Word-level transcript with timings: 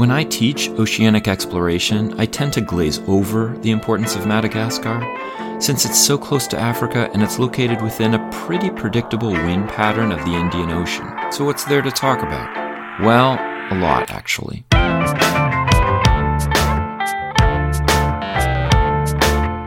When 0.00 0.10
I 0.10 0.24
teach 0.24 0.70
oceanic 0.70 1.28
exploration, 1.28 2.18
I 2.18 2.24
tend 2.24 2.54
to 2.54 2.62
glaze 2.62 3.00
over 3.00 3.54
the 3.58 3.70
importance 3.70 4.16
of 4.16 4.26
Madagascar, 4.26 4.98
since 5.60 5.84
it's 5.84 6.02
so 6.02 6.16
close 6.16 6.46
to 6.46 6.58
Africa 6.58 7.10
and 7.12 7.22
it's 7.22 7.38
located 7.38 7.82
within 7.82 8.14
a 8.14 8.30
pretty 8.32 8.70
predictable 8.70 9.30
wind 9.30 9.68
pattern 9.68 10.10
of 10.10 10.20
the 10.20 10.32
Indian 10.32 10.70
Ocean. 10.70 11.06
So, 11.30 11.44
what's 11.44 11.64
there 11.64 11.82
to 11.82 11.90
talk 11.90 12.22
about? 12.22 13.02
Well, 13.02 13.34
a 13.70 13.76
lot, 13.78 14.10
actually. 14.10 14.64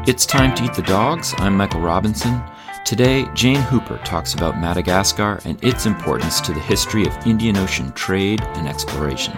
It's 0.07 0.25
time 0.25 0.55
to 0.55 0.63
eat 0.63 0.73
the 0.73 0.81
dogs. 0.81 1.35
I'm 1.37 1.55
Michael 1.55 1.81
Robinson. 1.81 2.41
Today, 2.85 3.27
Jane 3.35 3.61
Hooper 3.61 3.99
talks 3.99 4.33
about 4.33 4.59
Madagascar 4.59 5.41
and 5.45 5.63
its 5.63 5.85
importance 5.85 6.41
to 6.41 6.53
the 6.53 6.59
history 6.59 7.05
of 7.05 7.27
Indian 7.27 7.55
Ocean 7.55 7.91
trade 7.91 8.41
and 8.55 8.67
exploration. 8.67 9.37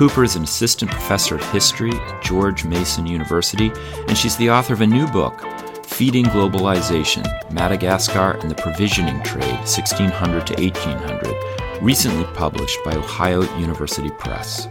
Hooper 0.00 0.24
is 0.24 0.34
an 0.34 0.44
assistant 0.44 0.90
professor 0.90 1.34
of 1.34 1.52
history 1.52 1.92
at 1.92 2.22
George 2.22 2.64
Mason 2.64 3.04
University, 3.04 3.70
and 4.08 4.16
she's 4.16 4.34
the 4.38 4.48
author 4.48 4.72
of 4.72 4.80
a 4.80 4.86
new 4.86 5.06
book, 5.08 5.44
Feeding 5.84 6.24
Globalization 6.24 7.22
Madagascar 7.52 8.38
and 8.38 8.50
the 8.50 8.54
Provisioning 8.54 9.22
Trade, 9.22 9.56
1600 9.56 10.46
to 10.46 10.54
1800, 10.54 11.82
recently 11.82 12.24
published 12.32 12.78
by 12.82 12.96
Ohio 12.96 13.42
University 13.58 14.08
Press. 14.08 14.68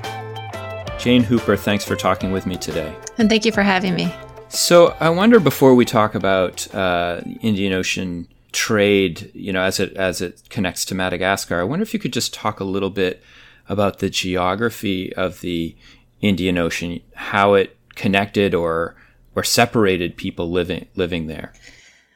Jane 0.97 1.21
Hooper, 1.21 1.55
thanks 1.55 1.85
for 1.85 1.95
talking 1.95 2.31
with 2.31 2.47
me 2.47 2.57
today. 2.57 2.95
And 3.19 3.29
thank 3.29 3.45
you 3.45 3.51
for 3.51 3.61
having 3.61 3.93
me. 3.93 4.11
So, 4.47 4.95
I 4.99 5.11
wonder 5.11 5.39
before 5.39 5.75
we 5.75 5.85
talk 5.85 6.15
about 6.15 6.73
uh, 6.73 7.21
Indian 7.41 7.73
Ocean 7.73 8.27
trade, 8.51 9.29
you 9.35 9.53
know, 9.53 9.61
as 9.61 9.79
it 9.79 9.95
as 9.95 10.21
it 10.21 10.41
connects 10.49 10.85
to 10.85 10.95
Madagascar, 10.95 11.59
I 11.59 11.65
wonder 11.65 11.83
if 11.83 11.93
you 11.93 11.99
could 11.99 12.13
just 12.13 12.33
talk 12.33 12.59
a 12.59 12.63
little 12.63 12.89
bit 12.89 13.21
about 13.69 13.99
the 13.99 14.09
geography 14.09 15.13
of 15.15 15.41
the 15.41 15.75
Indian 16.21 16.57
Ocean, 16.57 16.99
how 17.15 17.53
it 17.53 17.77
connected 17.95 18.53
or 18.53 18.95
or 19.35 19.43
separated 19.43 20.17
people 20.17 20.51
living 20.51 20.87
living 20.95 21.27
there. 21.27 21.53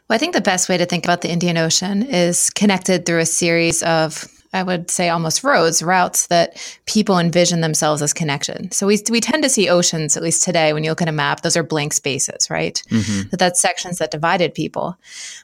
Well, 0.10 0.16
I 0.16 0.20
think 0.20 0.34
the 0.34 0.42
best 0.42 0.68
way 0.68 0.78
to 0.78 0.86
think 0.86 1.06
about 1.06 1.22
the 1.22 1.30
Indian 1.30 1.58
Ocean 1.58 2.04
is 2.04 2.50
connected 2.50 3.06
through 3.06 3.20
a 3.20 3.26
series 3.26 3.82
of 3.84 4.28
I 4.54 4.64
would 4.64 4.90
say 4.92 5.10
almost 5.10 5.44
roads, 5.44 5.82
routes 5.82 6.28
that 6.28 6.56
people 6.86 7.18
envision 7.18 7.62
themselves 7.62 8.02
as 8.02 8.14
connection. 8.14 8.72
So 8.72 8.86
we, 8.86 9.00
we 9.10 9.20
tend 9.20 9.44
to 9.44 9.50
see 9.50 9.68
oceans, 9.68 10.16
at 10.16 10.24
least 10.24 10.44
today, 10.44 10.74
when 10.74 10.84
you 10.84 10.92
look 10.92 11.02
at 11.02 11.10
a 11.10 11.12
map, 11.12 11.42
those 11.42 11.58
are 11.58 11.64
blank 11.64 11.94
spaces, 11.94 12.50
right? 12.50 12.82
Mm-hmm. 12.90 13.30
That 13.30 13.40
that's 13.40 13.60
sections 13.62 13.98
that 13.98 14.12
divided 14.12 14.54
people. 14.54 14.96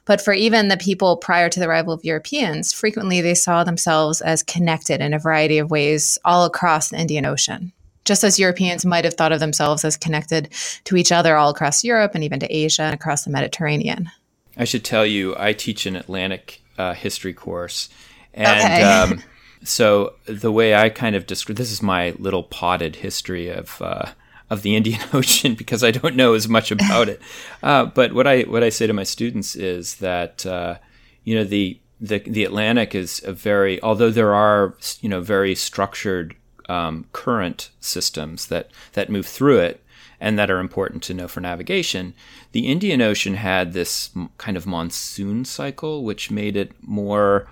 But 0.04 0.20
for 0.20 0.32
even 0.32 0.68
the 0.68 0.76
people 0.76 1.16
prior 1.16 1.48
to 1.48 1.60
the 1.60 1.68
arrival 1.68 1.92
of 1.92 2.04
Europeans, 2.04 2.72
frequently 2.72 3.20
they 3.20 3.34
saw 3.34 3.64
themselves 3.64 4.20
as 4.20 4.42
connected 4.44 5.00
in 5.00 5.12
a 5.12 5.18
variety 5.18 5.58
of 5.58 5.70
ways 5.70 6.16
all 6.24 6.44
across 6.44 6.90
the 6.90 7.00
Indian 7.00 7.26
Ocean. 7.26 7.72
Just 8.04 8.24
as 8.24 8.38
Europeans 8.38 8.86
might 8.86 9.04
have 9.04 9.14
thought 9.14 9.32
of 9.32 9.40
themselves 9.40 9.84
as 9.84 9.96
connected 9.96 10.48
to 10.84 10.96
each 10.96 11.12
other 11.12 11.36
all 11.36 11.50
across 11.50 11.84
Europe 11.84 12.12
and 12.14 12.24
even 12.24 12.40
to 12.40 12.54
Asia 12.54 12.82
and 12.82 12.94
across 12.94 13.24
the 13.24 13.30
Mediterranean. 13.30 14.10
I 14.56 14.64
should 14.64 14.84
tell 14.84 15.04
you, 15.04 15.34
I 15.38 15.52
teach 15.52 15.86
an 15.86 15.96
Atlantic 15.96 16.62
uh, 16.78 16.94
history 16.94 17.34
course 17.34 17.88
and 18.34 18.60
okay. 18.60 18.82
um, 18.82 19.22
so 19.64 20.14
the 20.26 20.52
way 20.52 20.74
I 20.74 20.88
kind 20.88 21.16
of 21.16 21.26
describe 21.26 21.56
this 21.56 21.72
is 21.72 21.82
my 21.82 22.10
little 22.18 22.42
potted 22.42 22.96
history 22.96 23.48
of 23.48 23.80
uh, 23.80 24.10
of 24.48 24.62
the 24.62 24.76
Indian 24.76 25.00
Ocean 25.12 25.54
because 25.54 25.84
I 25.84 25.90
don't 25.90 26.16
know 26.16 26.34
as 26.34 26.48
much 26.48 26.70
about 26.70 27.08
it. 27.08 27.20
Uh, 27.62 27.84
but 27.84 28.14
what 28.14 28.26
I 28.26 28.40
what 28.42 28.64
I 28.64 28.70
say 28.70 28.86
to 28.86 28.94
my 28.94 29.02
students 29.02 29.54
is 29.54 29.96
that 29.96 30.46
uh, 30.46 30.76
you 31.24 31.34
know 31.34 31.44
the 31.44 31.78
the 32.00 32.20
the 32.20 32.42
Atlantic 32.42 32.94
is 32.94 33.22
a 33.22 33.34
very 33.34 33.82
although 33.82 34.08
there 34.08 34.32
are 34.34 34.74
you 35.02 35.10
know 35.10 35.20
very 35.20 35.54
structured 35.54 36.34
um, 36.70 37.04
current 37.12 37.68
systems 37.80 38.46
that 38.46 38.70
that 38.94 39.10
move 39.10 39.26
through 39.26 39.58
it 39.58 39.84
and 40.20 40.38
that 40.38 40.50
are 40.50 40.58
important 40.58 41.02
to 41.02 41.14
know 41.14 41.28
for 41.28 41.40
navigation. 41.40 42.14
The 42.52 42.66
Indian 42.66 43.02
Ocean 43.02 43.34
had 43.34 43.72
this 43.72 44.10
kind 44.38 44.56
of 44.56 44.66
monsoon 44.66 45.44
cycle, 45.44 46.02
which 46.02 46.30
made 46.30 46.56
it 46.56 46.72
more 46.80 47.46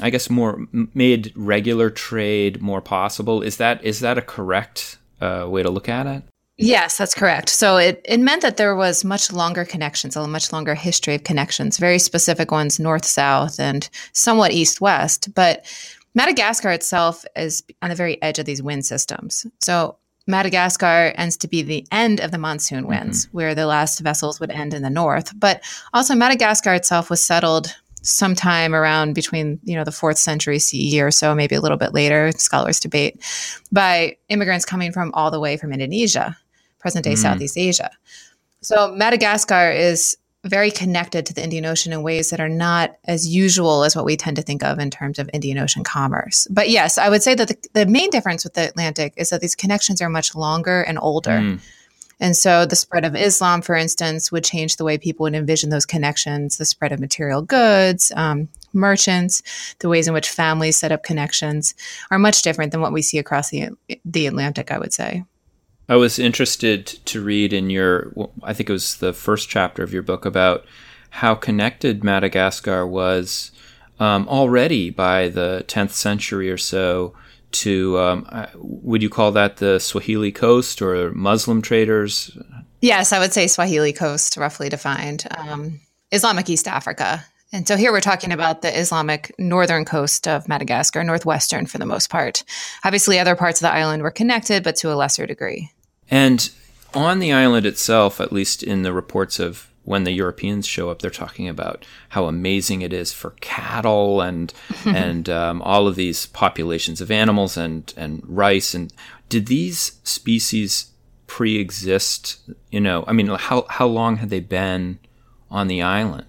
I 0.00 0.10
guess 0.10 0.30
more 0.30 0.66
made 0.94 1.32
regular 1.34 1.90
trade 1.90 2.62
more 2.62 2.80
possible. 2.80 3.42
Is 3.42 3.56
that 3.56 3.84
is 3.84 4.00
that 4.00 4.18
a 4.18 4.22
correct 4.22 4.98
uh, 5.20 5.46
way 5.48 5.62
to 5.62 5.70
look 5.70 5.88
at 5.88 6.06
it? 6.06 6.22
Yes, 6.60 6.98
that's 6.98 7.14
correct. 7.14 7.48
So 7.50 7.76
it, 7.76 8.00
it 8.04 8.18
meant 8.18 8.42
that 8.42 8.56
there 8.56 8.74
was 8.74 9.04
much 9.04 9.32
longer 9.32 9.64
connections, 9.64 10.16
a 10.16 10.26
much 10.26 10.52
longer 10.52 10.74
history 10.74 11.14
of 11.14 11.22
connections, 11.22 11.78
very 11.78 12.00
specific 12.00 12.50
ones, 12.50 12.80
north 12.80 13.04
south 13.04 13.60
and 13.60 13.88
somewhat 14.12 14.50
east 14.50 14.80
west. 14.80 15.32
But 15.34 15.64
Madagascar 16.16 16.70
itself 16.70 17.24
is 17.36 17.62
on 17.80 17.90
the 17.90 17.94
very 17.94 18.20
edge 18.22 18.40
of 18.40 18.44
these 18.44 18.60
wind 18.60 18.84
systems. 18.84 19.46
So 19.60 19.98
Madagascar 20.26 21.12
ends 21.16 21.36
to 21.38 21.48
be 21.48 21.62
the 21.62 21.86
end 21.92 22.20
of 22.20 22.32
the 22.32 22.38
monsoon 22.38 22.88
winds, 22.88 23.26
mm-hmm. 23.26 23.36
where 23.36 23.54
the 23.54 23.66
last 23.66 24.00
vessels 24.00 24.40
would 24.40 24.50
end 24.50 24.74
in 24.74 24.82
the 24.82 24.90
north. 24.90 25.32
But 25.38 25.62
also, 25.94 26.14
Madagascar 26.14 26.74
itself 26.74 27.08
was 27.08 27.24
settled 27.24 27.74
sometime 28.08 28.74
around 28.74 29.14
between 29.14 29.60
you 29.64 29.76
know 29.76 29.84
the 29.84 29.92
fourth 29.92 30.18
century 30.18 30.58
CE 30.58 30.98
or 30.98 31.10
so, 31.10 31.34
maybe 31.34 31.54
a 31.54 31.60
little 31.60 31.76
bit 31.76 31.92
later. 31.92 32.32
Scholars 32.32 32.80
debate 32.80 33.22
by 33.70 34.16
immigrants 34.28 34.64
coming 34.64 34.92
from 34.92 35.10
all 35.14 35.30
the 35.30 35.40
way 35.40 35.56
from 35.56 35.72
Indonesia, 35.72 36.36
present 36.78 37.04
day 37.04 37.12
mm. 37.12 37.18
Southeast 37.18 37.58
Asia. 37.58 37.90
So 38.62 38.92
Madagascar 38.92 39.70
is 39.70 40.16
very 40.44 40.70
connected 40.70 41.26
to 41.26 41.34
the 41.34 41.42
Indian 41.42 41.66
Ocean 41.66 41.92
in 41.92 42.02
ways 42.02 42.30
that 42.30 42.40
are 42.40 42.48
not 42.48 42.96
as 43.04 43.28
usual 43.28 43.84
as 43.84 43.94
what 43.94 44.04
we 44.04 44.16
tend 44.16 44.36
to 44.36 44.42
think 44.42 44.62
of 44.62 44.78
in 44.78 44.90
terms 44.90 45.18
of 45.18 45.28
Indian 45.32 45.58
Ocean 45.58 45.84
commerce. 45.84 46.46
But 46.50 46.70
yes, 46.70 46.96
I 46.96 47.08
would 47.08 47.22
say 47.22 47.34
that 47.34 47.48
the, 47.48 47.56
the 47.74 47.86
main 47.86 48.08
difference 48.10 48.44
with 48.44 48.54
the 48.54 48.68
Atlantic 48.68 49.14
is 49.16 49.30
that 49.30 49.40
these 49.40 49.54
connections 49.54 50.00
are 50.00 50.08
much 50.08 50.34
longer 50.34 50.82
and 50.82 50.98
older. 51.00 51.30
Mm. 51.30 51.60
And 52.20 52.36
so 52.36 52.66
the 52.66 52.76
spread 52.76 53.04
of 53.04 53.14
Islam, 53.14 53.62
for 53.62 53.74
instance, 53.74 54.32
would 54.32 54.44
change 54.44 54.76
the 54.76 54.84
way 54.84 54.98
people 54.98 55.24
would 55.24 55.34
envision 55.34 55.70
those 55.70 55.86
connections, 55.86 56.56
the 56.56 56.64
spread 56.64 56.92
of 56.92 57.00
material 57.00 57.42
goods, 57.42 58.12
um, 58.16 58.48
merchants, 58.72 59.42
the 59.78 59.88
ways 59.88 60.08
in 60.08 60.14
which 60.14 60.28
families 60.28 60.78
set 60.78 60.92
up 60.92 61.02
connections 61.02 61.74
are 62.10 62.18
much 62.18 62.42
different 62.42 62.72
than 62.72 62.80
what 62.80 62.92
we 62.92 63.02
see 63.02 63.18
across 63.18 63.50
the, 63.50 63.70
the 64.04 64.26
Atlantic, 64.26 64.70
I 64.70 64.78
would 64.78 64.92
say. 64.92 65.24
I 65.88 65.96
was 65.96 66.18
interested 66.18 66.86
to 66.86 67.22
read 67.22 67.52
in 67.52 67.70
your, 67.70 68.12
I 68.42 68.52
think 68.52 68.68
it 68.68 68.74
was 68.74 68.96
the 68.96 69.12
first 69.12 69.48
chapter 69.48 69.82
of 69.82 69.92
your 69.92 70.02
book 70.02 70.26
about 70.26 70.66
how 71.10 71.34
connected 71.34 72.04
Madagascar 72.04 72.86
was 72.86 73.52
um, 73.98 74.28
already 74.28 74.90
by 74.90 75.28
the 75.28 75.64
10th 75.66 75.92
century 75.92 76.50
or 76.50 76.58
so 76.58 77.14
to 77.52 77.98
um, 77.98 78.26
uh, 78.28 78.46
would 78.56 79.02
you 79.02 79.08
call 79.08 79.32
that 79.32 79.56
the 79.56 79.78
Swahili 79.78 80.32
coast 80.32 80.82
or 80.82 81.12
Muslim 81.12 81.62
traders? 81.62 82.36
Yes, 82.80 83.12
I 83.12 83.18
would 83.18 83.32
say 83.32 83.46
Swahili 83.46 83.92
coast, 83.92 84.36
roughly 84.36 84.68
defined. 84.68 85.26
Um, 85.36 85.80
Islamic 86.12 86.48
East 86.48 86.68
Africa. 86.68 87.24
And 87.52 87.66
so 87.66 87.76
here 87.76 87.92
we're 87.92 88.00
talking 88.00 88.32
about 88.32 88.60
the 88.60 88.78
Islamic 88.78 89.34
northern 89.38 89.84
coast 89.84 90.28
of 90.28 90.48
Madagascar, 90.48 91.02
northwestern 91.02 91.66
for 91.66 91.78
the 91.78 91.86
most 91.86 92.10
part. 92.10 92.44
Obviously, 92.84 93.18
other 93.18 93.34
parts 93.34 93.60
of 93.60 93.66
the 93.66 93.72
island 93.72 94.02
were 94.02 94.10
connected, 94.10 94.62
but 94.62 94.76
to 94.76 94.92
a 94.92 94.96
lesser 94.96 95.26
degree. 95.26 95.70
And 96.10 96.50
on 96.94 97.18
the 97.18 97.32
island 97.32 97.64
itself, 97.64 98.20
at 98.20 98.32
least 98.32 98.62
in 98.62 98.82
the 98.82 98.92
reports 98.92 99.38
of 99.38 99.67
when 99.88 100.04
the 100.04 100.12
Europeans 100.12 100.66
show 100.66 100.90
up, 100.90 101.00
they're 101.00 101.10
talking 101.10 101.48
about 101.48 101.86
how 102.10 102.26
amazing 102.26 102.82
it 102.82 102.92
is 102.92 103.10
for 103.10 103.30
cattle 103.40 104.20
and 104.20 104.52
and 104.84 105.30
um, 105.30 105.62
all 105.62 105.88
of 105.88 105.96
these 105.96 106.26
populations 106.26 107.00
of 107.00 107.10
animals 107.10 107.56
and 107.56 107.94
and 107.96 108.22
rice. 108.24 108.74
And 108.74 108.92
did 109.30 109.46
these 109.46 109.98
species 110.04 110.92
pre-exist? 111.26 112.38
You 112.70 112.80
know, 112.80 113.02
I 113.06 113.14
mean, 113.14 113.28
how 113.28 113.64
how 113.70 113.86
long 113.86 114.18
had 114.18 114.28
they 114.28 114.40
been 114.40 114.98
on 115.50 115.68
the 115.68 115.80
island? 115.80 116.26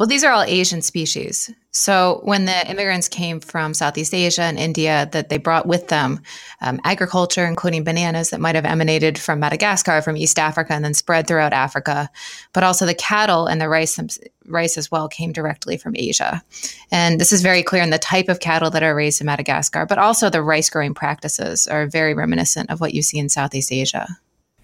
Well, 0.00 0.06
these 0.06 0.24
are 0.24 0.32
all 0.32 0.44
Asian 0.44 0.80
species. 0.80 1.50
So 1.72 2.22
when 2.24 2.46
the 2.46 2.70
immigrants 2.70 3.06
came 3.06 3.38
from 3.38 3.74
Southeast 3.74 4.14
Asia 4.14 4.44
and 4.44 4.58
India, 4.58 5.06
that 5.12 5.28
they 5.28 5.36
brought 5.36 5.66
with 5.66 5.88
them 5.88 6.22
um, 6.62 6.80
agriculture, 6.84 7.44
including 7.44 7.84
bananas 7.84 8.30
that 8.30 8.40
might 8.40 8.54
have 8.54 8.64
emanated 8.64 9.18
from 9.18 9.40
Madagascar, 9.40 10.00
from 10.00 10.16
East 10.16 10.38
Africa, 10.38 10.72
and 10.72 10.82
then 10.82 10.94
spread 10.94 11.26
throughout 11.26 11.52
Africa. 11.52 12.08
But 12.54 12.64
also 12.64 12.86
the 12.86 12.94
cattle 12.94 13.46
and 13.46 13.60
the 13.60 13.68
rice, 13.68 14.00
rice 14.46 14.78
as 14.78 14.90
well 14.90 15.06
came 15.06 15.32
directly 15.32 15.76
from 15.76 15.92
Asia. 15.94 16.42
And 16.90 17.20
this 17.20 17.30
is 17.30 17.42
very 17.42 17.62
clear 17.62 17.82
in 17.82 17.90
the 17.90 17.98
type 17.98 18.30
of 18.30 18.40
cattle 18.40 18.70
that 18.70 18.82
are 18.82 18.94
raised 18.94 19.20
in 19.20 19.26
Madagascar, 19.26 19.84
but 19.84 19.98
also 19.98 20.30
the 20.30 20.42
rice 20.42 20.70
growing 20.70 20.94
practices 20.94 21.66
are 21.66 21.86
very 21.86 22.14
reminiscent 22.14 22.70
of 22.70 22.80
what 22.80 22.94
you 22.94 23.02
see 23.02 23.18
in 23.18 23.28
Southeast 23.28 23.70
Asia. 23.70 24.08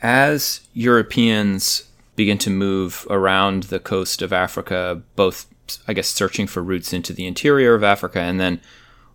As 0.00 0.62
Europeans 0.72 1.82
begin 2.16 2.38
to 2.38 2.50
move 2.50 3.06
around 3.10 3.64
the 3.64 3.78
coast 3.78 4.22
of 4.22 4.32
Africa, 4.32 5.02
both, 5.14 5.46
I 5.86 5.92
guess, 5.92 6.08
searching 6.08 6.46
for 6.46 6.62
routes 6.62 6.92
into 6.92 7.12
the 7.12 7.26
interior 7.26 7.74
of 7.74 7.84
Africa 7.84 8.20
and 8.20 8.40
then 8.40 8.60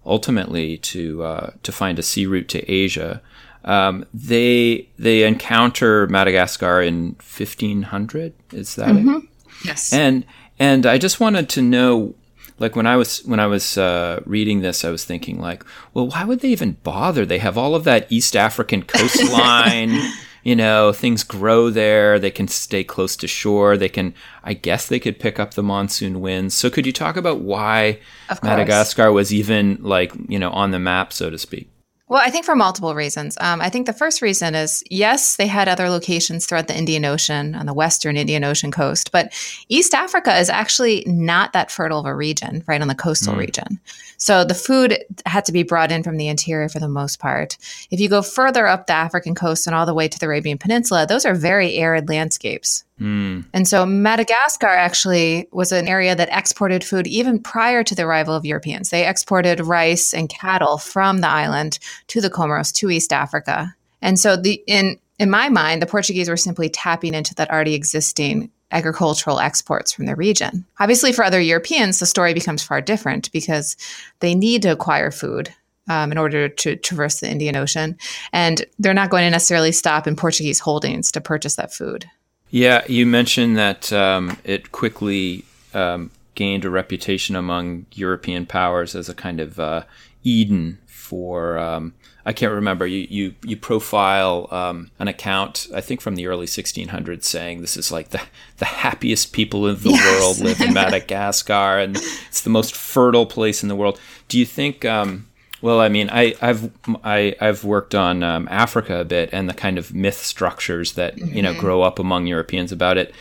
ultimately 0.05 0.77
to 0.77 1.23
uh, 1.23 1.49
to 1.63 1.71
find 1.71 1.99
a 1.99 2.03
sea 2.03 2.25
route 2.25 2.47
to 2.49 2.71
Asia. 2.71 3.21
Um, 3.63 4.05
they 4.13 4.89
they 4.97 5.23
encounter 5.23 6.07
Madagascar 6.07 6.81
in 6.81 7.15
1500. 7.19 8.33
Is 8.53 8.75
that 8.75 8.89
mm-hmm. 8.89 9.09
it? 9.09 9.23
Yes. 9.65 9.93
And 9.93 10.25
and 10.59 10.85
I 10.85 10.97
just 10.97 11.19
wanted 11.19 11.49
to 11.49 11.61
know 11.61 12.15
like 12.59 12.75
when 12.75 12.85
I 12.85 12.95
was 12.95 13.19
when 13.25 13.39
I 13.39 13.47
was 13.47 13.77
uh, 13.77 14.21
reading 14.25 14.61
this, 14.61 14.85
I 14.85 14.91
was 14.91 15.03
thinking 15.03 15.39
like, 15.39 15.65
well, 15.93 16.07
why 16.07 16.23
would 16.23 16.41
they 16.41 16.49
even 16.49 16.77
bother? 16.83 17.25
They 17.25 17.39
have 17.39 17.57
all 17.57 17.75
of 17.75 17.83
that 17.85 18.11
East 18.11 18.35
African 18.35 18.83
coastline. 18.87 19.99
You 20.43 20.55
know, 20.55 20.91
things 20.91 21.23
grow 21.23 21.69
there. 21.69 22.19
They 22.19 22.31
can 22.31 22.47
stay 22.47 22.83
close 22.83 23.15
to 23.17 23.27
shore. 23.27 23.77
They 23.77 23.89
can, 23.89 24.13
I 24.43 24.53
guess, 24.53 24.87
they 24.87 24.99
could 24.99 25.19
pick 25.19 25.39
up 25.39 25.53
the 25.53 25.63
monsoon 25.63 26.21
winds. 26.21 26.55
So, 26.55 26.69
could 26.69 26.85
you 26.85 26.93
talk 26.93 27.15
about 27.15 27.41
why 27.41 27.99
Madagascar 28.43 29.11
was 29.11 29.33
even 29.33 29.77
like 29.81 30.11
you 30.27 30.39
know 30.39 30.51
on 30.51 30.71
the 30.71 30.79
map, 30.79 31.13
so 31.13 31.29
to 31.29 31.37
speak? 31.37 31.70
Well, 32.11 32.21
I 32.21 32.29
think 32.29 32.43
for 32.43 32.57
multiple 32.57 32.93
reasons. 32.93 33.37
Um, 33.39 33.61
I 33.61 33.69
think 33.69 33.85
the 33.85 33.93
first 33.93 34.21
reason 34.21 34.53
is 34.53 34.83
yes, 34.91 35.37
they 35.37 35.47
had 35.47 35.69
other 35.69 35.87
locations 35.87 36.45
throughout 36.45 36.67
the 36.67 36.77
Indian 36.77 37.05
Ocean 37.05 37.55
on 37.55 37.67
the 37.67 37.73
western 37.73 38.17
Indian 38.17 38.43
Ocean 38.43 38.69
coast, 38.69 39.13
but 39.13 39.31
East 39.69 39.93
Africa 39.93 40.37
is 40.37 40.49
actually 40.49 41.05
not 41.07 41.53
that 41.53 41.71
fertile 41.71 42.01
of 42.01 42.05
a 42.05 42.13
region, 42.13 42.65
right 42.67 42.81
on 42.81 42.89
the 42.89 42.95
coastal 42.95 43.35
mm. 43.35 43.37
region. 43.37 43.79
So 44.17 44.43
the 44.43 44.53
food 44.53 44.97
had 45.25 45.45
to 45.45 45.53
be 45.53 45.63
brought 45.63 45.89
in 45.89 46.03
from 46.03 46.17
the 46.17 46.27
interior 46.27 46.67
for 46.67 46.79
the 46.79 46.89
most 46.89 47.17
part. 47.17 47.57
If 47.91 48.01
you 48.01 48.09
go 48.09 48.21
further 48.21 48.67
up 48.67 48.87
the 48.87 48.93
African 48.93 49.33
coast 49.33 49.65
and 49.65 49.73
all 49.73 49.85
the 49.85 49.93
way 49.93 50.09
to 50.09 50.19
the 50.19 50.25
Arabian 50.25 50.57
Peninsula, 50.57 51.07
those 51.07 51.25
are 51.25 51.33
very 51.33 51.75
arid 51.75 52.09
landscapes. 52.09 52.83
Mm. 53.01 53.45
And 53.51 53.67
so 53.67 53.85
Madagascar 53.85 54.67
actually 54.67 55.47
was 55.51 55.71
an 55.71 55.87
area 55.87 56.15
that 56.15 56.29
exported 56.31 56.83
food 56.83 57.07
even 57.07 57.39
prior 57.39 57.83
to 57.83 57.95
the 57.95 58.03
arrival 58.03 58.35
of 58.35 58.45
Europeans. 58.45 58.89
They 58.89 59.07
exported 59.07 59.59
rice 59.59 60.13
and 60.13 60.29
cattle 60.29 60.77
from 60.77 61.19
the 61.19 61.27
island 61.27 61.79
to 62.07 62.21
the 62.21 62.29
Comoros, 62.29 62.71
to 62.75 62.91
East 62.91 63.11
Africa. 63.11 63.75
And 64.01 64.19
so 64.19 64.35
the 64.35 64.63
in 64.67 64.99
in 65.17 65.29
my 65.29 65.49
mind, 65.49 65.81
the 65.81 65.87
Portuguese 65.87 66.29
were 66.29 66.37
simply 66.37 66.69
tapping 66.69 67.13
into 67.13 67.35
that 67.35 67.51
already 67.51 67.73
existing 67.73 68.51
agricultural 68.71 69.39
exports 69.39 69.91
from 69.91 70.05
the 70.05 70.15
region. 70.15 70.65
Obviously, 70.79 71.11
for 71.11 71.23
other 71.23 71.41
Europeans, 71.41 71.99
the 71.99 72.05
story 72.05 72.33
becomes 72.33 72.63
far 72.63 72.81
different 72.81 73.31
because 73.31 73.75
they 74.19 74.33
need 74.33 74.61
to 74.61 74.71
acquire 74.71 75.11
food 75.11 75.53
um, 75.89 76.11
in 76.11 76.17
order 76.17 76.47
to 76.47 76.75
traverse 76.75 77.19
the 77.19 77.29
Indian 77.29 77.55
Ocean. 77.55 77.97
And 78.31 78.65
they're 78.79 78.93
not 78.93 79.09
going 79.09 79.23
to 79.23 79.29
necessarily 79.29 79.71
stop 79.71 80.07
in 80.07 80.15
Portuguese 80.15 80.59
holdings 80.59 81.11
to 81.11 81.21
purchase 81.21 81.55
that 81.55 81.73
food. 81.73 82.09
Yeah, 82.51 82.83
you 82.87 83.05
mentioned 83.05 83.57
that 83.57 83.91
um, 83.93 84.37
it 84.43 84.73
quickly 84.73 85.45
um, 85.73 86.11
gained 86.35 86.65
a 86.65 86.69
reputation 86.69 87.35
among 87.35 87.85
European 87.93 88.45
powers 88.45 88.93
as 88.93 89.07
a 89.07 89.13
kind 89.13 89.39
of 89.39 89.59
uh, 89.59 89.83
Eden 90.23 90.77
for. 90.85 91.57
Um, 91.57 91.93
I 92.25 92.33
can't 92.33 92.51
remember. 92.51 92.85
You 92.85 93.07
you 93.09 93.35
you 93.43 93.55
profile 93.55 94.47
um, 94.51 94.91
an 94.99 95.07
account, 95.07 95.67
I 95.73 95.79
think 95.79 96.01
from 96.01 96.15
the 96.15 96.27
early 96.27 96.45
1600s, 96.45 97.23
saying 97.23 97.61
this 97.61 97.77
is 97.77 97.89
like 97.89 98.09
the 98.09 98.21
the 98.57 98.65
happiest 98.65 99.31
people 99.31 99.67
in 99.67 99.77
the 99.77 99.91
yes. 99.91 100.19
world 100.19 100.39
live 100.39 100.61
in 100.61 100.73
Madagascar, 100.81 101.79
and 101.79 101.95
it's 101.95 102.41
the 102.41 102.49
most 102.49 102.75
fertile 102.75 103.25
place 103.25 103.63
in 103.63 103.69
the 103.69 103.75
world. 103.77 103.99
Do 104.27 104.37
you 104.37 104.45
think? 104.45 104.83
Um, 104.83 105.27
well, 105.61 105.79
I 105.79 105.89
mean, 105.89 106.09
I, 106.09 106.35
have 106.41 106.71
I, 107.03 107.35
have 107.39 107.63
worked 107.63 107.93
on 107.95 108.23
um, 108.23 108.47
Africa 108.49 108.99
a 108.99 109.05
bit 109.05 109.29
and 109.31 109.49
the 109.49 109.53
kind 109.53 109.77
of 109.77 109.93
myth 109.93 110.17
structures 110.17 110.93
that 110.93 111.15
mm-hmm. 111.15 111.35
you 111.35 111.41
know 111.41 111.51
mm-hmm. 111.51 111.59
grow 111.59 111.81
up 111.81 111.99
among 111.99 112.27
Europeans 112.27 112.71
about 112.71 112.97
it. 112.97 113.13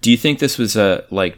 Do 0.00 0.10
you 0.10 0.16
think 0.16 0.38
this 0.38 0.58
was 0.58 0.76
a 0.76 1.04
like 1.10 1.36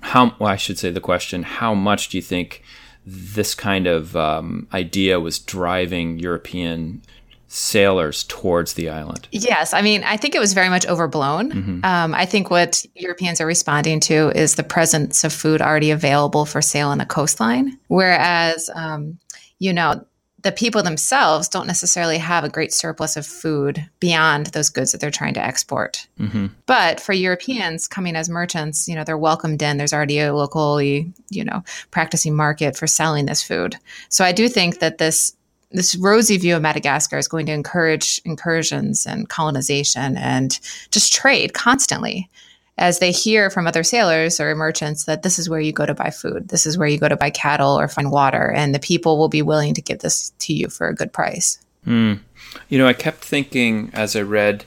how? 0.00 0.34
Well, 0.38 0.48
I 0.48 0.56
should 0.56 0.78
say 0.78 0.90
the 0.90 1.00
question: 1.00 1.42
How 1.42 1.74
much 1.74 2.08
do 2.08 2.18
you 2.18 2.22
think 2.22 2.62
this 3.04 3.54
kind 3.54 3.86
of 3.86 4.16
um, 4.16 4.68
idea 4.72 5.20
was 5.20 5.38
driving 5.38 6.18
European 6.18 7.02
sailors 7.48 8.24
towards 8.24 8.74
the 8.74 8.88
island? 8.88 9.28
Yes. 9.30 9.72
I 9.72 9.82
mean, 9.82 10.02
I 10.04 10.16
think 10.16 10.34
it 10.34 10.40
was 10.40 10.52
very 10.52 10.68
much 10.68 10.86
overblown. 10.86 11.52
Mm-hmm. 11.52 11.84
Um, 11.84 12.14
I 12.14 12.26
think 12.26 12.50
what 12.50 12.84
Europeans 12.94 13.40
are 13.40 13.46
responding 13.46 14.00
to 14.00 14.30
is 14.30 14.56
the 14.56 14.62
presence 14.62 15.24
of 15.24 15.32
food 15.32 15.62
already 15.62 15.90
available 15.90 16.44
for 16.44 16.60
sale 16.60 16.88
on 16.88 16.98
the 16.98 17.06
coastline. 17.06 17.78
Whereas 17.88 18.68
um, 18.74 19.18
you 19.58 19.72
know, 19.72 20.04
the 20.42 20.52
people 20.52 20.82
themselves 20.82 21.48
don't 21.48 21.66
necessarily 21.66 22.18
have 22.18 22.44
a 22.44 22.48
great 22.48 22.72
surplus 22.72 23.16
of 23.16 23.26
food 23.26 23.84
beyond 23.98 24.46
those 24.48 24.68
goods 24.68 24.92
that 24.92 25.00
they're 25.00 25.10
trying 25.10 25.34
to 25.34 25.44
export. 25.44 26.06
Mm-hmm. 26.20 26.46
But 26.66 27.00
for 27.00 27.12
Europeans 27.12 27.88
coming 27.88 28.14
as 28.14 28.28
merchants, 28.28 28.86
you 28.86 28.94
know, 28.94 29.02
they're 29.02 29.18
welcomed 29.18 29.60
in. 29.60 29.76
There's 29.76 29.92
already 29.92 30.20
a 30.20 30.32
locally, 30.32 31.12
you 31.30 31.44
know, 31.44 31.64
practicing 31.90 32.36
market 32.36 32.76
for 32.76 32.86
selling 32.86 33.26
this 33.26 33.42
food. 33.42 33.76
So 34.08 34.24
I 34.24 34.30
do 34.30 34.48
think 34.48 34.78
that 34.78 34.98
this 34.98 35.34
this 35.72 35.96
rosy 35.96 36.38
view 36.38 36.54
of 36.54 36.62
Madagascar 36.62 37.18
is 37.18 37.26
going 37.26 37.46
to 37.46 37.52
encourage 37.52 38.20
incursions 38.24 39.04
and 39.04 39.28
colonization 39.28 40.16
and 40.16 40.60
just 40.92 41.12
trade 41.12 41.54
constantly 41.54 42.30
as 42.78 42.98
they 42.98 43.10
hear 43.10 43.48
from 43.50 43.66
other 43.66 43.82
sailors 43.82 44.38
or 44.38 44.54
merchants 44.54 45.04
that 45.04 45.22
this 45.22 45.38
is 45.38 45.48
where 45.48 45.60
you 45.60 45.72
go 45.72 45.86
to 45.86 45.94
buy 45.94 46.10
food, 46.10 46.48
this 46.48 46.66
is 46.66 46.76
where 46.76 46.88
you 46.88 46.98
go 46.98 47.08
to 47.08 47.16
buy 47.16 47.30
cattle 47.30 47.78
or 47.78 47.88
find 47.88 48.10
water, 48.10 48.50
and 48.50 48.74
the 48.74 48.78
people 48.78 49.18
will 49.18 49.28
be 49.28 49.42
willing 49.42 49.74
to 49.74 49.82
give 49.82 50.00
this 50.00 50.30
to 50.40 50.52
you 50.52 50.68
for 50.68 50.88
a 50.88 50.94
good 50.94 51.12
price. 51.12 51.58
Mm. 51.86 52.20
You 52.68 52.78
know, 52.78 52.86
I 52.86 52.92
kept 52.92 53.18
thinking 53.24 53.90
as 53.92 54.16
I 54.16 54.22
read 54.22 54.64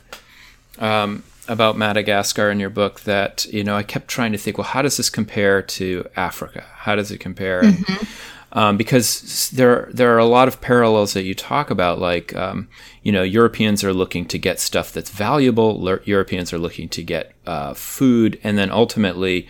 um, 0.79 1.23
about 1.47 1.77
Madagascar 1.77 2.49
in 2.49 2.59
your 2.59 2.69
book 2.69 3.01
that, 3.01 3.45
you 3.45 3.63
know, 3.63 3.75
I 3.75 3.83
kept 3.83 4.07
trying 4.07 4.31
to 4.31 4.37
think, 4.37 4.57
well, 4.57 4.67
how 4.67 4.81
does 4.81 4.97
this 4.97 5.09
compare 5.09 5.61
to 5.61 6.07
Africa? 6.15 6.65
How 6.75 6.95
does 6.95 7.11
it 7.11 7.19
compare? 7.19 7.63
Mm-hmm 7.63 8.05
um, 8.53 8.77
because 8.77 9.49
there 9.51 9.89
there 9.93 10.13
are 10.13 10.19
a 10.19 10.25
lot 10.25 10.47
of 10.47 10.61
parallels 10.61 11.13
that 11.13 11.23
you 11.23 11.33
talk 11.33 11.69
about. 11.69 11.99
Like 11.99 12.35
um, 12.35 12.67
you 13.03 13.11
know, 13.11 13.23
Europeans 13.23 13.83
are 13.83 13.93
looking 13.93 14.25
to 14.25 14.37
get 14.37 14.59
stuff 14.59 14.91
that's 14.91 15.09
valuable. 15.09 15.81
Le- 15.81 15.99
Europeans 16.03 16.53
are 16.53 16.57
looking 16.57 16.89
to 16.89 17.03
get 17.03 17.33
uh, 17.45 17.73
food, 17.73 18.39
and 18.43 18.57
then 18.57 18.71
ultimately. 18.71 19.47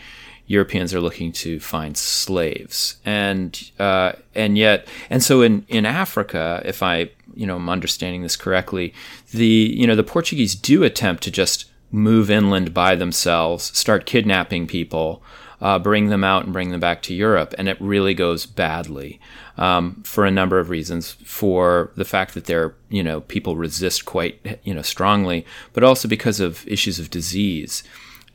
Europeans 0.48 0.96
are 0.96 1.00
looking 1.00 1.32
to 1.32 1.60
find 1.60 1.96
slaves, 1.96 2.98
and 3.06 3.70
uh, 3.78 4.14
and 4.34 4.58
yet, 4.58 4.88
and 5.08 5.22
so 5.22 5.44
in, 5.44 5.64
in 5.68 5.86
Africa, 5.86 6.60
if 6.66 6.82
I 6.82 7.12
you 7.36 7.46
know 7.46 7.58
am 7.58 7.70
understanding 7.70 8.24
this 8.24 8.36
correctly, 8.36 8.92
the 9.32 9.46
you 9.46 9.86
know 9.86 9.96
the 9.96 10.04
Portuguese 10.04 10.56
do 10.56 10.84
attempt 10.84 11.22
to 11.22 11.30
just 11.30 11.66
move 11.92 12.32
inland 12.32 12.74
by 12.74 12.96
themselves, 12.96 13.78
start 13.78 14.08
kidnapping 14.08 14.68
people, 14.68 15.22
uh, 15.62 15.80
bring 15.80 16.08
them 16.08 16.24
out 16.24 16.44
and 16.44 16.54
bring 16.54 16.72
them 16.72 16.80
back 16.80 17.02
to 17.04 17.14
Europe. 17.14 17.54
And 17.58 17.68
it 17.68 17.80
really 17.82 18.14
goes 18.14 18.46
badly 18.46 19.20
um, 19.58 20.02
for 20.04 20.26
a 20.26 20.32
number 20.32 20.60
of 20.60 20.70
reasons. 20.70 21.12
For 21.24 21.92
the 21.96 22.06
fact 22.06 22.34
that 22.34 22.46
there, 22.46 22.76
you 22.90 23.04
know, 23.04 23.22
people 23.22 23.56
resist 23.56 24.06
quite, 24.06 24.60
you 24.64 24.74
know, 24.74 24.82
strongly, 24.82 25.46
but 25.74 25.84
also 25.84 26.08
because 26.08 26.40
of 26.40 26.68
issues 26.68 27.00
of 27.00 27.10
disease. 27.10 27.84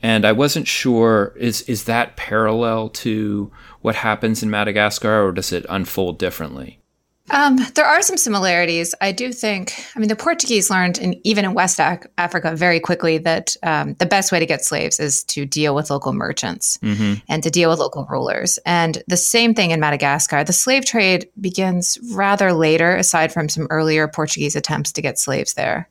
And 0.01 0.25
I 0.25 0.33
wasn't 0.33 0.67
sure 0.67 1.33
is 1.35 1.61
is 1.63 1.85
that 1.85 2.15
parallel 2.15 2.89
to 2.89 3.51
what 3.81 3.95
happens 3.95 4.43
in 4.43 4.49
Madagascar, 4.49 5.25
or 5.25 5.31
does 5.31 5.51
it 5.51 5.65
unfold 5.69 6.19
differently? 6.19 6.79
Um, 7.31 7.57
there 7.73 7.85
are 7.85 8.03
some 8.03 8.17
similarities. 8.17 8.93
I 9.01 9.11
do 9.11 9.33
think, 9.33 9.73
I 9.95 9.99
mean, 9.99 10.09
the 10.09 10.15
Portuguese 10.15 10.69
learned, 10.69 10.99
in, 10.99 11.19
even 11.23 11.43
in 11.43 11.55
West 11.55 11.79
Africa, 11.79 12.55
very 12.55 12.79
quickly 12.79 13.17
that 13.19 13.57
um, 13.63 13.95
the 13.95 14.05
best 14.05 14.31
way 14.31 14.39
to 14.39 14.45
get 14.45 14.63
slaves 14.63 14.99
is 14.99 15.23
to 15.25 15.45
deal 15.45 15.73
with 15.73 15.89
local 15.89 16.13
merchants 16.13 16.77
mm-hmm. 16.83 17.15
and 17.27 17.41
to 17.41 17.49
deal 17.49 17.71
with 17.71 17.79
local 17.79 18.05
rulers. 18.09 18.59
And 18.65 19.01
the 19.07 19.17
same 19.17 19.55
thing 19.55 19.71
in 19.71 19.79
Madagascar. 19.79 20.43
The 20.43 20.53
slave 20.53 20.85
trade 20.85 21.27
begins 21.41 21.97
rather 22.13 22.53
later, 22.53 22.95
aside 22.95 23.33
from 23.33 23.49
some 23.49 23.67
earlier 23.71 24.07
Portuguese 24.07 24.55
attempts 24.55 24.91
to 24.91 25.01
get 25.01 25.17
slaves 25.17 25.55
there. 25.55 25.89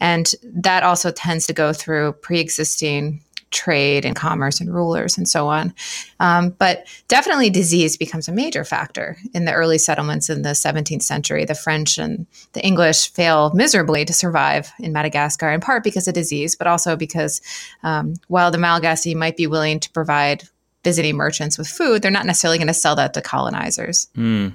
And 0.00 0.30
that 0.42 0.82
also 0.82 1.10
tends 1.10 1.46
to 1.46 1.54
go 1.54 1.72
through 1.72 2.12
pre 2.12 2.40
existing 2.40 3.23
trade 3.54 4.04
and 4.04 4.14
commerce 4.14 4.60
and 4.60 4.74
rulers 4.74 5.16
and 5.16 5.26
so 5.28 5.48
on. 5.48 5.72
Um, 6.20 6.50
but 6.50 6.86
definitely 7.08 7.48
disease 7.48 7.96
becomes 7.96 8.28
a 8.28 8.32
major 8.32 8.64
factor 8.64 9.16
in 9.32 9.46
the 9.46 9.52
early 9.52 9.78
settlements 9.78 10.28
in 10.28 10.42
the 10.42 10.50
17th 10.50 11.02
century. 11.02 11.44
The 11.44 11.54
French 11.54 11.96
and 11.96 12.26
the 12.52 12.62
English 12.62 13.12
fail 13.12 13.52
miserably 13.54 14.04
to 14.04 14.12
survive 14.12 14.70
in 14.78 14.92
Madagascar, 14.92 15.50
in 15.50 15.60
part 15.60 15.84
because 15.84 16.06
of 16.06 16.14
disease, 16.14 16.56
but 16.56 16.66
also 16.66 16.96
because 16.96 17.40
um, 17.82 18.14
while 18.28 18.50
the 18.50 18.58
Malagasy 18.58 19.14
might 19.14 19.36
be 19.36 19.46
willing 19.46 19.80
to 19.80 19.90
provide 19.92 20.44
visiting 20.82 21.16
merchants 21.16 21.56
with 21.56 21.66
food, 21.66 22.02
they're 22.02 22.10
not 22.10 22.26
necessarily 22.26 22.58
going 22.58 22.68
to 22.68 22.74
sell 22.74 22.94
that 22.96 23.14
to 23.14 23.22
colonizers. 23.22 24.08
Mm. 24.16 24.52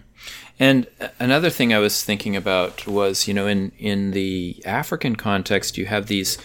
And 0.60 0.88
another 1.20 1.50
thing 1.50 1.74
I 1.74 1.80
was 1.80 2.04
thinking 2.04 2.36
about 2.36 2.86
was, 2.86 3.28
you 3.28 3.34
know, 3.34 3.48
in 3.48 3.72
in 3.80 4.12
the 4.12 4.62
African 4.66 5.16
context, 5.16 5.78
you 5.78 5.86
have 5.86 6.08
these 6.08 6.38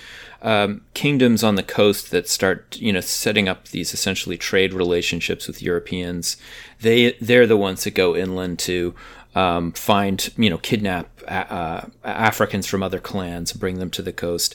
um, 0.45 0.83
kingdoms 0.93 1.43
on 1.43 1.57
the 1.57 1.63
coast 1.63 2.11
that 2.11 2.29
start, 2.29 2.77
you 2.79 2.93
know, 2.93 3.01
setting 3.01 3.49
up 3.49 3.69
these 3.69 3.95
essentially 3.95 4.37
trade 4.37 4.73
relationships 4.75 5.49
with 5.49 5.63
Europeans. 5.63 6.37
They 6.81 7.13
they're 7.21 7.47
the 7.47 7.57
ones 7.57 7.83
that 7.85 7.95
go 7.95 8.15
inland 8.15 8.59
to 8.61 8.95
um, 9.35 9.73
find, 9.73 10.33
you 10.37 10.51
know, 10.51 10.59
kidnap 10.59 11.09
uh, 11.27 11.87
Africans 12.05 12.67
from 12.67 12.83
other 12.83 13.01
clans, 13.01 13.53
and 13.53 13.61
bring 13.61 13.79
them 13.79 13.91
to 13.91 14.03
the 14.03 14.13
coast. 14.13 14.55